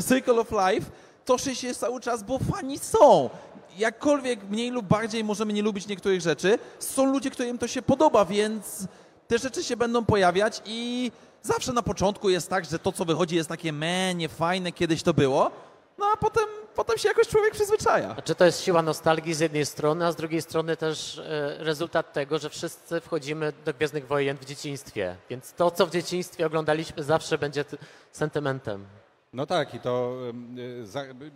[0.07, 0.91] Circle of Life
[1.25, 3.29] toczy się cały czas, bo fani są.
[3.77, 8.25] Jakkolwiek mniej lub bardziej możemy nie lubić niektórych rzeczy, są ludzie, którym to się podoba,
[8.25, 8.87] więc
[9.27, 11.11] te rzeczy się będą pojawiać i
[11.47, 15.13] zawsze na początku jest tak, że to, co wychodzi, jest takie me, niefajne, kiedyś to
[15.13, 15.51] było,
[15.97, 16.43] no a potem,
[16.75, 18.13] potem się jakoś człowiek przyzwyczaja.
[18.13, 22.13] Znaczy to jest siła nostalgii z jednej strony, a z drugiej strony też e, rezultat
[22.13, 25.15] tego, że wszyscy wchodzimy do Gwiezdnych Wojen w dzieciństwie.
[25.29, 27.77] Więc to, co w dzieciństwie oglądaliśmy, zawsze będzie t-
[28.11, 28.85] sentymentem.
[29.33, 30.13] No tak, i to,
[30.57, 31.31] y, y,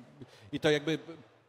[0.52, 1.00] i to jakby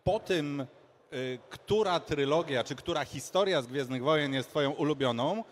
[0.05, 0.67] po tym,
[1.13, 5.45] y, która trylogia, czy która historia z Gwiezdnych Wojen jest twoją ulubioną,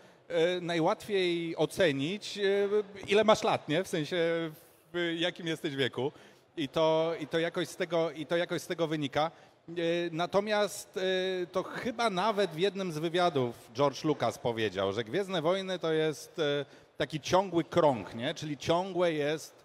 [0.61, 2.69] najłatwiej ocenić, y,
[3.09, 3.85] ile masz lat, nie?
[3.85, 4.17] W sensie,
[4.93, 6.13] w jakim jesteś wieku.
[6.57, 9.31] I to, i to, jakoś, z tego, i to jakoś z tego wynika.
[9.79, 10.99] Y, Natomiast
[11.53, 16.41] to chyba nawet w jednym z wywiadów George Lucas powiedział, że Gwiezdne Wojny to jest
[16.97, 18.35] taki ciągły krąg, nie?
[18.35, 19.65] czyli ciągłe jest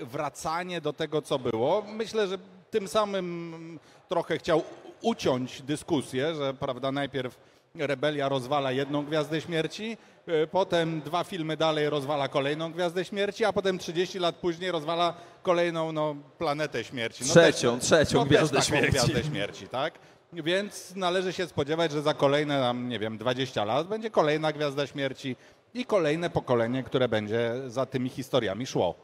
[0.00, 1.82] wracanie do tego, co było.
[1.88, 2.38] Myślę, że
[2.70, 4.62] tym samym trochę chciał
[5.00, 7.38] uciąć dyskusję, że prawda, najpierw
[7.74, 9.96] Rebelia rozwala jedną Gwiazdę Śmierci,
[10.28, 15.14] y, potem dwa filmy dalej rozwala kolejną Gwiazdę Śmierci, a potem 30 lat później rozwala
[15.42, 17.24] kolejną no, Planetę Śmierci.
[17.24, 18.90] No Trzecią, też, trzecią no, Gwiazdę też Śmierci.
[18.90, 19.94] Gwiazdę Śmierci, tak?
[20.32, 24.86] Więc należy się spodziewać, że za kolejne tam, nie wiem, 20 lat będzie kolejna Gwiazda
[24.86, 25.36] Śmierci
[25.74, 28.94] i kolejne pokolenie, które będzie za tymi historiami szło.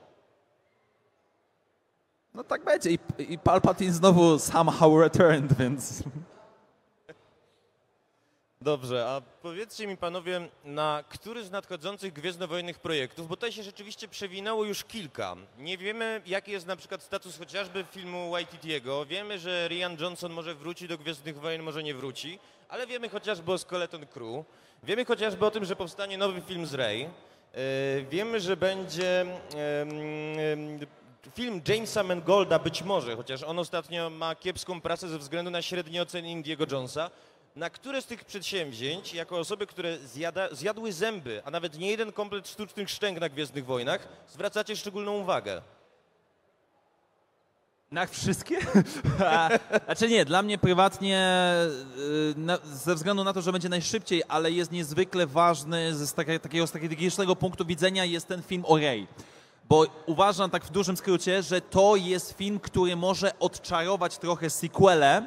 [2.34, 6.02] No tak będzie i, i Palpatine znowu somehow returned, więc...
[8.66, 14.08] Dobrze, a powiedzcie mi panowie, na który z nadchodzących gwiezdnowojennych projektów, bo tutaj się rzeczywiście
[14.08, 15.36] przewinęło już kilka.
[15.58, 19.06] Nie wiemy, jaki jest na przykład status chociażby filmu Waititiego.
[19.06, 23.52] Wiemy, że Rian Johnson może wróci do Gwiezdnych Wojen, może nie wróci, ale wiemy chociażby
[23.52, 24.44] o Skeleton Crew.
[24.82, 27.00] Wiemy chociażby o tym, że powstanie nowy film z Rey.
[27.00, 27.10] Yy,
[28.10, 29.26] wiemy, że będzie
[31.34, 36.02] film Jamesa Mangolda być może, chociaż on ostatnio ma kiepską pracę ze względu na średnie
[36.02, 37.10] oceny Indiego Jonesa.
[37.56, 42.12] Na które z tych przedsięwzięć, jako osoby, które zjada, zjadły zęby, a nawet nie jeden
[42.12, 45.62] komplet sztucznych szczęk na Gwiezdnych Wojnach, zwracacie szczególną uwagę?
[47.90, 48.58] Na wszystkie?
[49.84, 51.50] znaczy nie, dla mnie prywatnie,
[51.98, 56.40] y, na, ze względu na to, że będzie najszybciej, ale jest niezwykle ważny z takie,
[56.40, 59.06] takiego strategicznego punktu widzenia jest ten film o Rey.
[59.68, 65.26] Bo uważam tak w dużym skrócie, że to jest film, który może odczarować trochę sequele,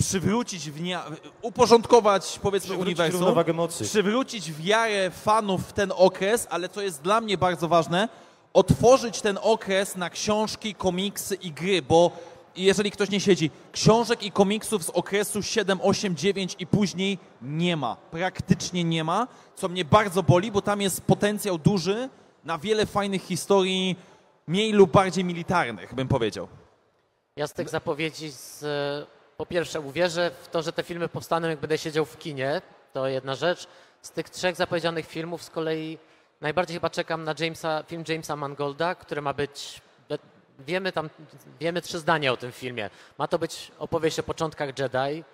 [0.00, 0.98] przywrócić w nie,
[1.42, 3.84] uporządkować powiedzmy Przywrócić uniwersum, równowagę mocy.
[3.84, 8.08] przywrócić wiarę fanów w ten okres, ale co jest dla mnie bardzo ważne,
[8.52, 12.10] otworzyć ten okres na książki, komiksy i gry, bo
[12.56, 17.76] jeżeli ktoś nie siedzi, książek i komiksów z okresu 7, 8, 9 i później nie
[17.76, 17.96] ma.
[18.10, 22.08] Praktycznie nie ma, co mnie bardzo boli, bo tam jest potencjał duży
[22.44, 23.96] na wiele fajnych historii,
[24.46, 26.48] mniej lub bardziej militarnych, bym powiedział.
[27.36, 28.64] Ja z tych zapowiedzi, z,
[29.40, 33.08] po pierwsze uwierzę w to, że te filmy powstaną, jak będę siedział w kinie, to
[33.08, 33.66] jedna rzecz.
[34.02, 35.98] Z tych trzech zapowiedzianych filmów z kolei
[36.40, 39.80] najbardziej chyba czekam na Jamesa, film Jamesa Mangolda, który ma być,
[40.58, 41.10] wiemy tam,
[41.60, 42.90] wiemy trzy zdania o tym filmie.
[43.18, 45.24] Ma to być opowieść o początkach Jedi.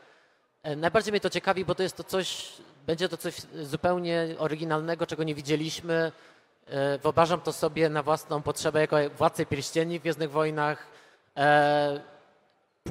[0.63, 2.53] E, Najbardziej mnie to ciekawi, bo to jest to coś,
[2.87, 6.13] będzie to coś zupełnie oryginalnego, czego nie widzieliśmy.
[6.67, 10.87] E, Wyobrażam to sobie na własną potrzebę jako władcę pierścieni w Gwiezdnych Wojnach.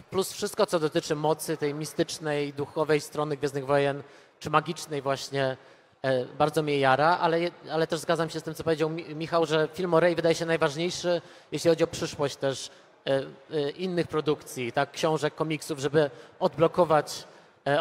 [0.02, 4.04] Plus wszystko, co dotyczy mocy, tej mistycznej, duchowej strony Gwiezdnych Wojen,
[4.40, 5.58] czy magicznej właśnie,
[6.02, 7.38] e, bardzo mnie jara, ale,
[7.72, 10.36] ale też zgadzam się z tym, co powiedział Mi- Michał, że film o Rey wydaje
[10.36, 12.70] się najważniejszy, jeśli chodzi o przyszłość też
[13.08, 13.24] e,
[13.58, 17.24] e, innych produkcji, tak, książek, komiksów, żeby odblokować,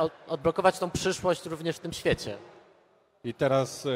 [0.01, 2.37] od- odblokować tą przyszłość również w tym świecie.
[3.25, 3.87] I teraz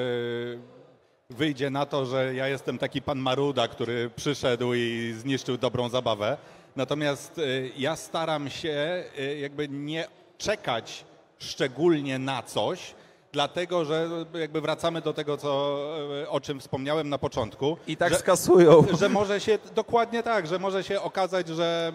[1.31, 6.37] wyjdzie na to, że ja jestem taki pan Maruda, który przyszedł i zniszczył dobrą zabawę.
[6.77, 11.05] Natomiast y, ja staram się y, jakby nie czekać
[11.39, 12.95] szczególnie na coś,
[13.33, 15.79] dlatego że jakby wracamy do tego, co,
[16.23, 17.77] y, o czym wspomniałem na początku.
[17.87, 18.87] I tak że, skasują.
[19.01, 21.93] że może się, dokładnie tak, że może się okazać, że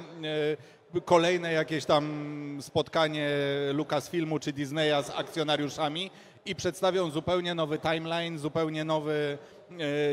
[1.05, 3.29] kolejne jakieś tam spotkanie
[3.73, 6.11] Lucasfilmu czy Disneya z akcjonariuszami
[6.45, 9.37] i przedstawią zupełnie nowy timeline, zupełnie, nowy,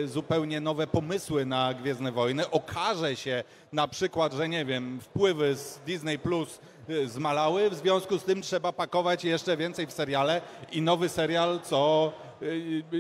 [0.03, 2.51] e, zupełnie nowe pomysły na Gwiezdne Wojny.
[2.51, 8.19] Okaże się na przykład, że nie wiem, wpływy z Disney Plus e, zmalały, w związku
[8.19, 10.41] z tym trzeba pakować jeszcze więcej w seriale
[10.73, 12.13] i nowy serial co
[12.43, 12.47] e,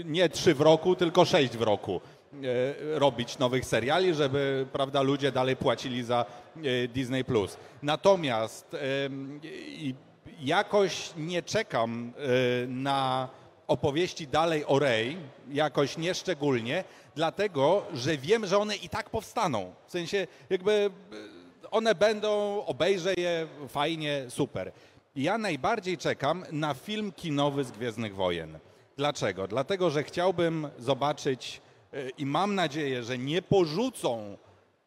[0.04, 2.00] nie trzy w roku, tylko sześć w roku
[2.94, 6.24] robić nowych seriali, żeby prawda, ludzie dalej płacili za
[6.88, 7.24] Disney+.
[7.82, 9.94] Natomiast em, i
[10.40, 13.28] jakoś nie czekam e, na
[13.66, 15.16] opowieści dalej o Rey,
[15.50, 19.74] jakoś nieszczególnie, dlatego, że wiem, że one i tak powstaną.
[19.86, 24.72] W sensie jakby e, one będą, obejrzę je, fajnie, super.
[25.16, 28.58] Ja najbardziej czekam na film kinowy z Gwiezdnych Wojen.
[28.96, 29.48] Dlaczego?
[29.48, 31.60] Dlatego, że chciałbym zobaczyć
[31.92, 34.36] e, i mam nadzieję, że nie porzucą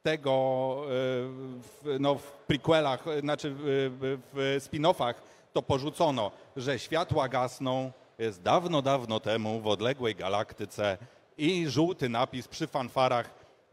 [0.04, 0.76] tego
[1.62, 5.14] w, no, w prequelach, znaczy w spin-offach
[5.54, 10.98] to porzucono, że światła gasną, jest dawno, dawno temu w odległej galaktyce
[11.38, 13.30] i żółty napis przy fanfarach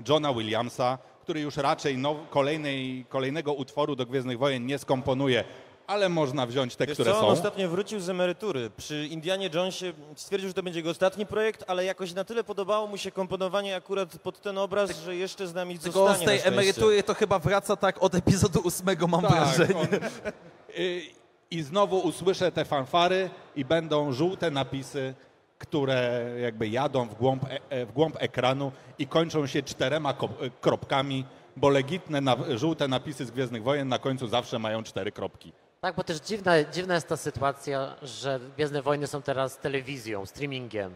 [0.08, 5.44] Johna Williamsa, który już raczej now, kolejnej, kolejnego utworu do Gwiezdnych Wojen nie skomponuje,
[5.86, 7.28] ale można wziąć te, Wiesz które co, on są.
[7.32, 8.70] ostatnio wrócił z emerytury.
[8.76, 12.86] Przy Indianie Jonesie stwierdził, że to będzie jego ostatni projekt, ale jakoś na tyle podobało
[12.86, 16.42] mu się komponowanie akurat pod ten obraz, że jeszcze z nami Tylko on zostanie z
[16.42, 19.80] tej emerytury to chyba wraca tak od epizodu ósmego, mam Tak, wrażenie.
[19.80, 19.86] on,
[20.78, 21.02] y,
[21.50, 25.14] I znowu usłyszę te fanfary i będą żółte napisy,
[25.58, 30.14] które jakby jadą w głąb, e, e, w głąb ekranu i kończą się czterema e,
[30.60, 31.24] kropkami,
[31.56, 35.52] bo legitne na, żółte napisy z Gwiezdnych Wojen na końcu zawsze mają cztery kropki.
[35.80, 40.94] Tak, bo też dziwna, dziwna jest ta sytuacja, że Gwiezdne Wojny są teraz telewizją, streamingiem.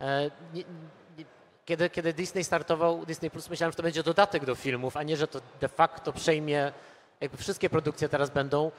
[0.00, 0.64] E, nie,
[1.18, 1.24] nie,
[1.64, 5.16] kiedy, kiedy Disney startował, Disney Plus, myślałem, że to będzie dodatek do filmów, a nie,
[5.16, 6.72] że to de facto przejmie,
[7.20, 8.70] jakby wszystkie produkcje teraz będą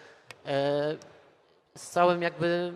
[0.46, 0.96] e,
[1.78, 2.74] z całym jakby,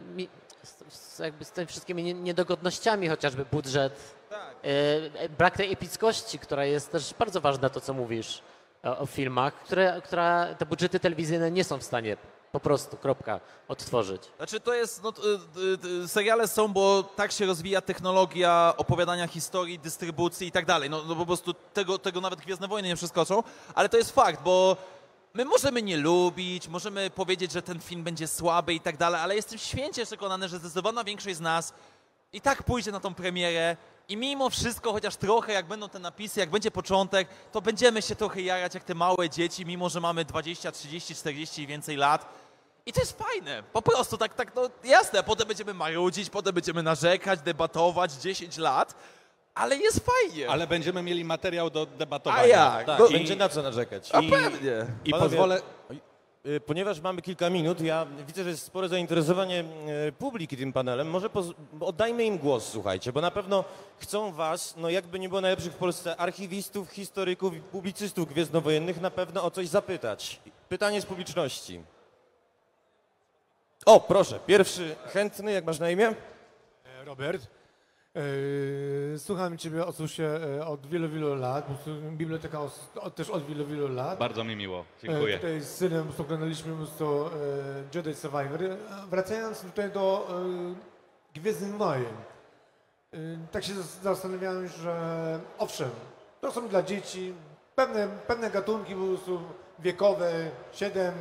[0.90, 4.16] z, jakby z tymi wszystkimi nie- niedogodnościami, chociażby budżet,
[4.64, 8.42] e, brak tej epickości, która jest też bardzo ważna, to co mówisz
[8.84, 12.18] o, o filmach, które, która te budżety telewizyjne nie są w stanie
[12.52, 14.22] po prostu, kropka, odtworzyć.
[14.38, 15.14] Znaczy to jest, no,
[16.04, 20.90] y, seriale są, bo tak się rozwija technologia opowiadania historii, dystrybucji i tak dalej.
[20.90, 23.44] No, no po prostu tego, tego nawet Gwiezdne Wojny nie przeskoczą,
[23.76, 24.78] ale to jest fakt, bo
[25.36, 29.36] my możemy nie lubić, możemy powiedzieć, że ten film będzie słaby i tak dalej, ale
[29.36, 31.74] jestem święcie przekonany, że zdecydowana większość z nas
[32.34, 33.78] i tak pójdzie na tą premierę
[34.10, 38.16] i mimo wszystko, chociaż trochę, jak będą te napisy, jak będzie początek, to będziemy się
[38.16, 42.26] trochę jarać jak te małe dzieci, mimo że mamy 20, 30, 40 i więcej lat.
[42.86, 43.64] I to jest fajne.
[43.74, 48.96] Po prostu tak, tak, no jasne, potem będziemy marudzić, potem będziemy narzekać, debatować 10 lat,
[49.56, 50.50] ale jest fajnie.
[50.50, 52.46] Ale będziemy mieli materiał do A debatowania.
[52.48, 52.86] jak?
[52.86, 54.10] Tak, No, będzie na co narzekać.
[54.14, 54.86] A I- pewnie.
[55.06, 55.62] I Panowie, pozwolę,
[56.46, 59.64] y, Ponieważ mamy kilka minut, ja widzę, że jest spore zainteresowanie
[60.08, 61.10] y, publiki tym panelem.
[61.10, 63.64] Może poz- oddajmy im głos, słuchajcie, bo na pewno
[64.00, 69.12] chcą was, no jakby nie było najlepszych w Polsce archiwistów, historyków i publicystów gwiezdnowojennych, na
[69.12, 70.40] pewno o coś zapytać.
[70.70, 71.82] Pytanie z publiczności.
[73.86, 76.08] O, proszę, pierwszy chętny, jak masz na imię?
[77.02, 77.48] E, Robert.
[78.16, 81.68] E, Słucham Ciebie oczywiście e, od wielu, wielu lat.
[82.12, 82.60] Biblioteka
[83.16, 84.20] też od wielu, wielu lat.
[84.20, 85.36] bardzo mi miło, E, dziękuję.
[85.38, 86.74] Tutaj z synem oglądaliśmy
[87.94, 88.64] e, Jedi Survivor.
[88.64, 88.78] E,
[89.10, 92.06] Wracając tutaj do e, Gwiezdnych Wojen.
[93.14, 93.18] E,
[93.52, 95.90] Tak się zas- zastanawiałem, że owszem,
[96.42, 97.34] to są dla dzieci
[97.76, 99.42] pewne, pewne gatunki po prostu
[99.80, 100.32] wiekowe
[100.74, 101.14] 7,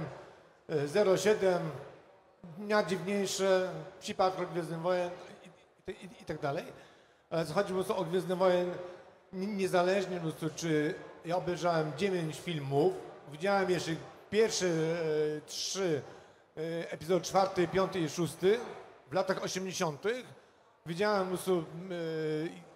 [0.69, 1.59] e, 0,7,
[2.59, 3.71] najdziwniejsze,
[4.15, 5.11] Patrol Gwiezdnych Wojen
[5.89, 6.65] i, i, tak dalej.
[7.31, 8.71] Ale chodzi po prostu o Gwiezdne Wojen
[9.33, 12.93] ni- niezależnie po prostu, czy ja obejrzałem 9 filmów,
[13.33, 13.91] widziałem jeszcze
[14.31, 16.03] pierwsze e, trzy,
[16.57, 18.59] e, epizod czwarty, piąty i szósty
[19.11, 20.03] w latach 80.
[20.87, 21.65] Widziałem po prostu e,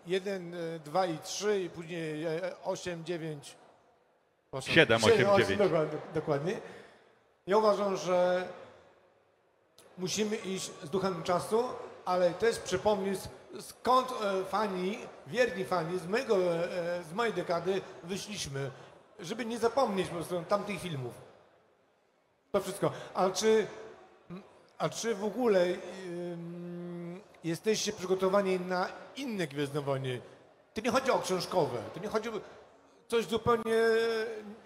[0.06, 0.54] 1,
[0.84, 3.56] 2 i 3 i później e, 8, 9,
[4.50, 5.59] proszę, Siedem, osiem, siedem, dziewięć.
[5.59, 6.61] Dokładnie, dokładnie.
[7.46, 8.48] Ja uważam, że
[9.98, 11.64] musimy iść z duchem czasu,
[12.09, 13.20] ale też przypomnieć
[13.61, 18.70] skąd e, fani, wierni fani z, mojego, e, z mojej dekady wyszliśmy,
[19.18, 21.14] żeby nie zapomnieć po prostu tamtych filmów.
[22.52, 22.92] To wszystko.
[23.14, 23.66] A czy,
[24.78, 25.64] a czy w ogóle
[26.06, 30.20] ym, jesteście przygotowani na inne Gwiezdne Wojny?
[30.74, 32.32] To nie chodzi o książkowe, to nie chodzi o
[33.09, 33.74] coś zupełnie,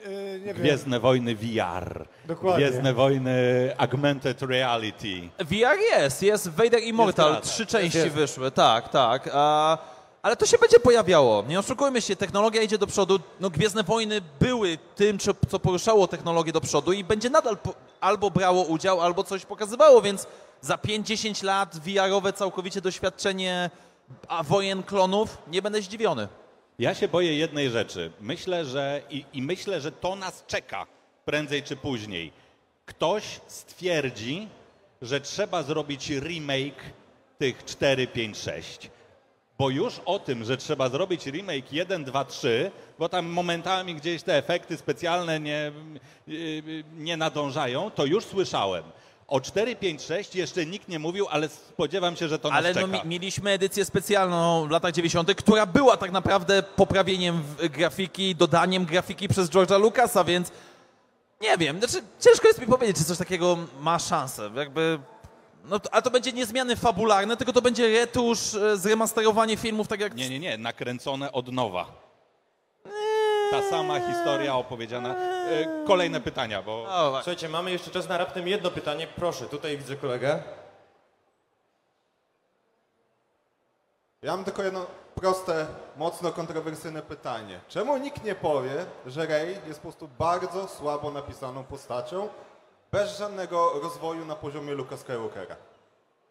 [0.05, 2.07] e, nie wiem, Gwiezdne Wojny VR.
[2.24, 2.66] Dokładnie.
[2.66, 3.32] Gwiezdne Wojny
[3.78, 5.28] Augmented Reality.
[5.38, 8.11] VR jest, jest Vader Immortal, Jest trzy części Jest.
[8.11, 9.30] wyszły, tak, tak.
[9.32, 9.78] A,
[10.22, 14.20] ale to się będzie pojawiało, nie oszukujmy się, technologia idzie do przodu, no Gwiezdne Wojny
[14.40, 19.01] były tym, co, co poruszało technologię do przodu i będzie nadal po, albo brało udział,
[19.01, 20.26] albo coś pokazywało, więc
[20.61, 23.70] za 5-10 lat VR-owe całkowicie doświadczenie
[24.28, 26.28] a wojen klonów, nie będę zdziwiony.
[26.79, 28.12] Ja się boję jednej rzeczy.
[28.20, 30.87] Myślę, że i, i myślę, że to nas czeka
[31.25, 32.33] prędzej czy później.
[32.87, 34.49] Ktoś stwierdzi,
[35.03, 36.83] że trzeba zrobić remake
[37.39, 38.91] tych 4, 5, 6.
[39.59, 44.23] Bo już o tym, że trzeba zrobić remake 1, 2, 3, bo tam momentami gdzieś
[44.23, 45.73] te efekty specjalne nie,
[46.27, 48.85] yy, nie nadążają, to już słyszałem.
[49.29, 52.75] O 4, 5, 6 jeszcze nikt nie mówił, ale spodziewam się, że to nas Ale
[52.75, 58.85] no, mi, mieliśmy edycję specjalną w latach 90., która była tak naprawdę poprawieniem grafiki, dodaniem
[58.85, 60.51] grafiki przez George'a Lucasa, więc
[61.41, 64.51] nie wiem, znaczy ciężko jest mi powiedzieć, czy coś takiego ma szansę.
[64.55, 64.99] Jakby,
[65.64, 70.01] no, a to będzie nie zmiany fabularne, tylko to będzie retusz, e, zremasterowanie filmów, tak
[70.01, 70.14] jak...
[70.14, 72.01] Nie, nie, nie, nakręcone od nowa.
[73.53, 75.14] Ta sama historia opowiedziana.
[75.14, 76.86] E, Kolejne pytania, bo.
[77.14, 79.07] Słuchajcie, mamy jeszcze czas na raptem jedno pytanie.
[79.16, 80.42] Proszę, tutaj widzę kolegę.
[84.22, 87.61] Ja mam tylko jedno proste, mocno kontrowersyjne pytanie.
[87.68, 92.28] Czemu nikt nie powie, że Rey jest po prostu bardzo słabo napisaną postacią,
[92.92, 95.57] bez żadnego rozwoju na poziomie Luka Skywalkera?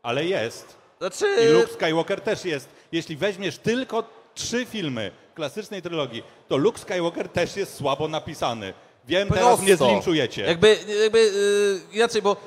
[0.04, 0.76] ale jest.
[1.00, 2.70] Znaczy, I Luke Skywalker też jest.
[2.92, 4.04] Jeśli weźmiesz tylko
[4.36, 8.74] trzy filmy klasycznej trylogii, to Luke Skywalker też jest słabo napisany.
[9.08, 9.64] Wiem, teraz prosto.
[9.64, 10.42] mnie zlinczujecie.
[10.42, 12.38] Jakby, jakby yy, inaczej, bo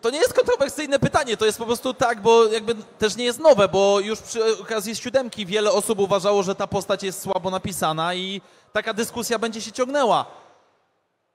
[0.00, 3.38] to nie jest kontrowersyjne pytanie, to jest po prostu tak, bo jakby też nie jest
[3.38, 8.14] nowe, bo już przy okazji siódemki wiele osób uważało, że ta postać jest słabo napisana
[8.14, 8.40] i
[8.72, 10.26] taka dyskusja będzie się ciągnęła.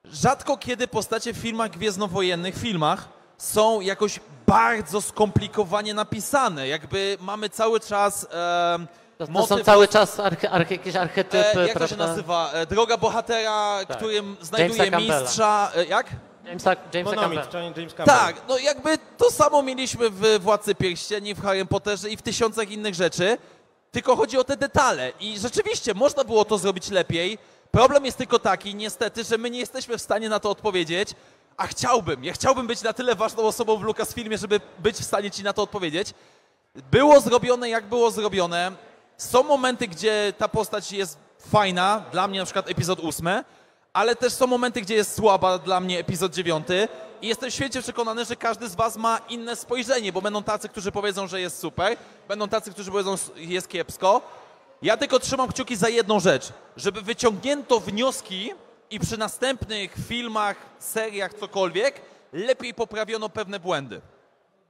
[0.06, 3.08] Rzadko kiedy postacie w filmach gwiezdnowojennych, filmach,
[3.38, 6.68] są jakoś bardzo skomplikowanie napisane.
[6.68, 8.28] Jakby mamy cały czas
[9.28, 12.07] To, to są cały czas arche, arche, jakieś archetypy, E, jak to się prawda?
[12.07, 12.51] nazywa?
[12.53, 15.71] E, droga bohatera, którym znajduje mistrza.
[15.76, 16.07] E, jak?
[16.45, 17.53] Jamesa, Jamesa Monomit.
[17.53, 18.05] James Campbell.
[18.17, 22.71] Tak, no jakby to samo mieliśmy w Władcy Pierścieni, w Harry Potterze i w tysiącach
[22.71, 23.38] innych rzeczy,
[23.91, 25.11] tylko chodzi o te detale.
[25.19, 27.38] I rzeczywiście można było to zrobić lepiej.
[27.71, 31.09] Problem jest tylko taki, niestety, że my nie jesteśmy w stanie na to odpowiedzieć,
[31.57, 35.32] a chciałbym, ja chciałbym być na tyle ważną osobą w Lucasfilmie, żeby być w stanie
[35.32, 36.13] ci na to odpowiedzieć.
[36.91, 38.71] Było zrobione jak było zrobione.
[39.18, 43.43] Są momenty, gdzie ta postać jest fajna, dla mnie na przykład epizod ósmy,
[43.93, 46.88] ale też są momenty, gdzie jest słaba, dla mnie epizod dziewiąty.
[47.22, 50.91] I jestem święcie przekonany, że każdy z was ma inne spojrzenie, bo będą tacy, którzy
[50.91, 51.97] powiedzą, że jest super,
[52.28, 54.22] będą tacy, którzy powiedzą, że jest kiepsko.
[54.82, 58.51] Ja tylko trzymam kciuki za jedną rzecz, żeby wyciągnięto wnioski
[58.89, 62.01] i przy następnych filmach, seriach, cokolwiek,
[62.34, 64.01] lepiej poprawiono pewne błędy.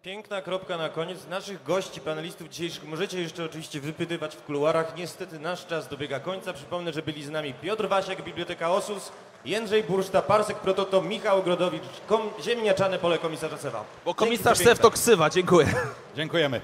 [0.04, 1.28] Piękna kropka na koniec.
[1.30, 4.96] Naszych gości, panelistów dzisiejszych możecie jeszcze oczywiście wypytywać w kuluarach.
[4.98, 6.54] Niestety nasz czas dobiega końca.
[6.54, 9.12] Przypomnę, że byli z nami Piotr Wasiak, Biblioteka Osus,
[9.46, 13.84] Jędrzej Burszta, Parsek Prototo, Michał Ogrodowicz, kom- Ziemniaczane Pole Komisarza Sewa.
[14.06, 14.58] Bo komisarz.
[14.58, 15.68] Sef to ksywa, dziękuję.
[16.16, 16.62] Dziękujemy.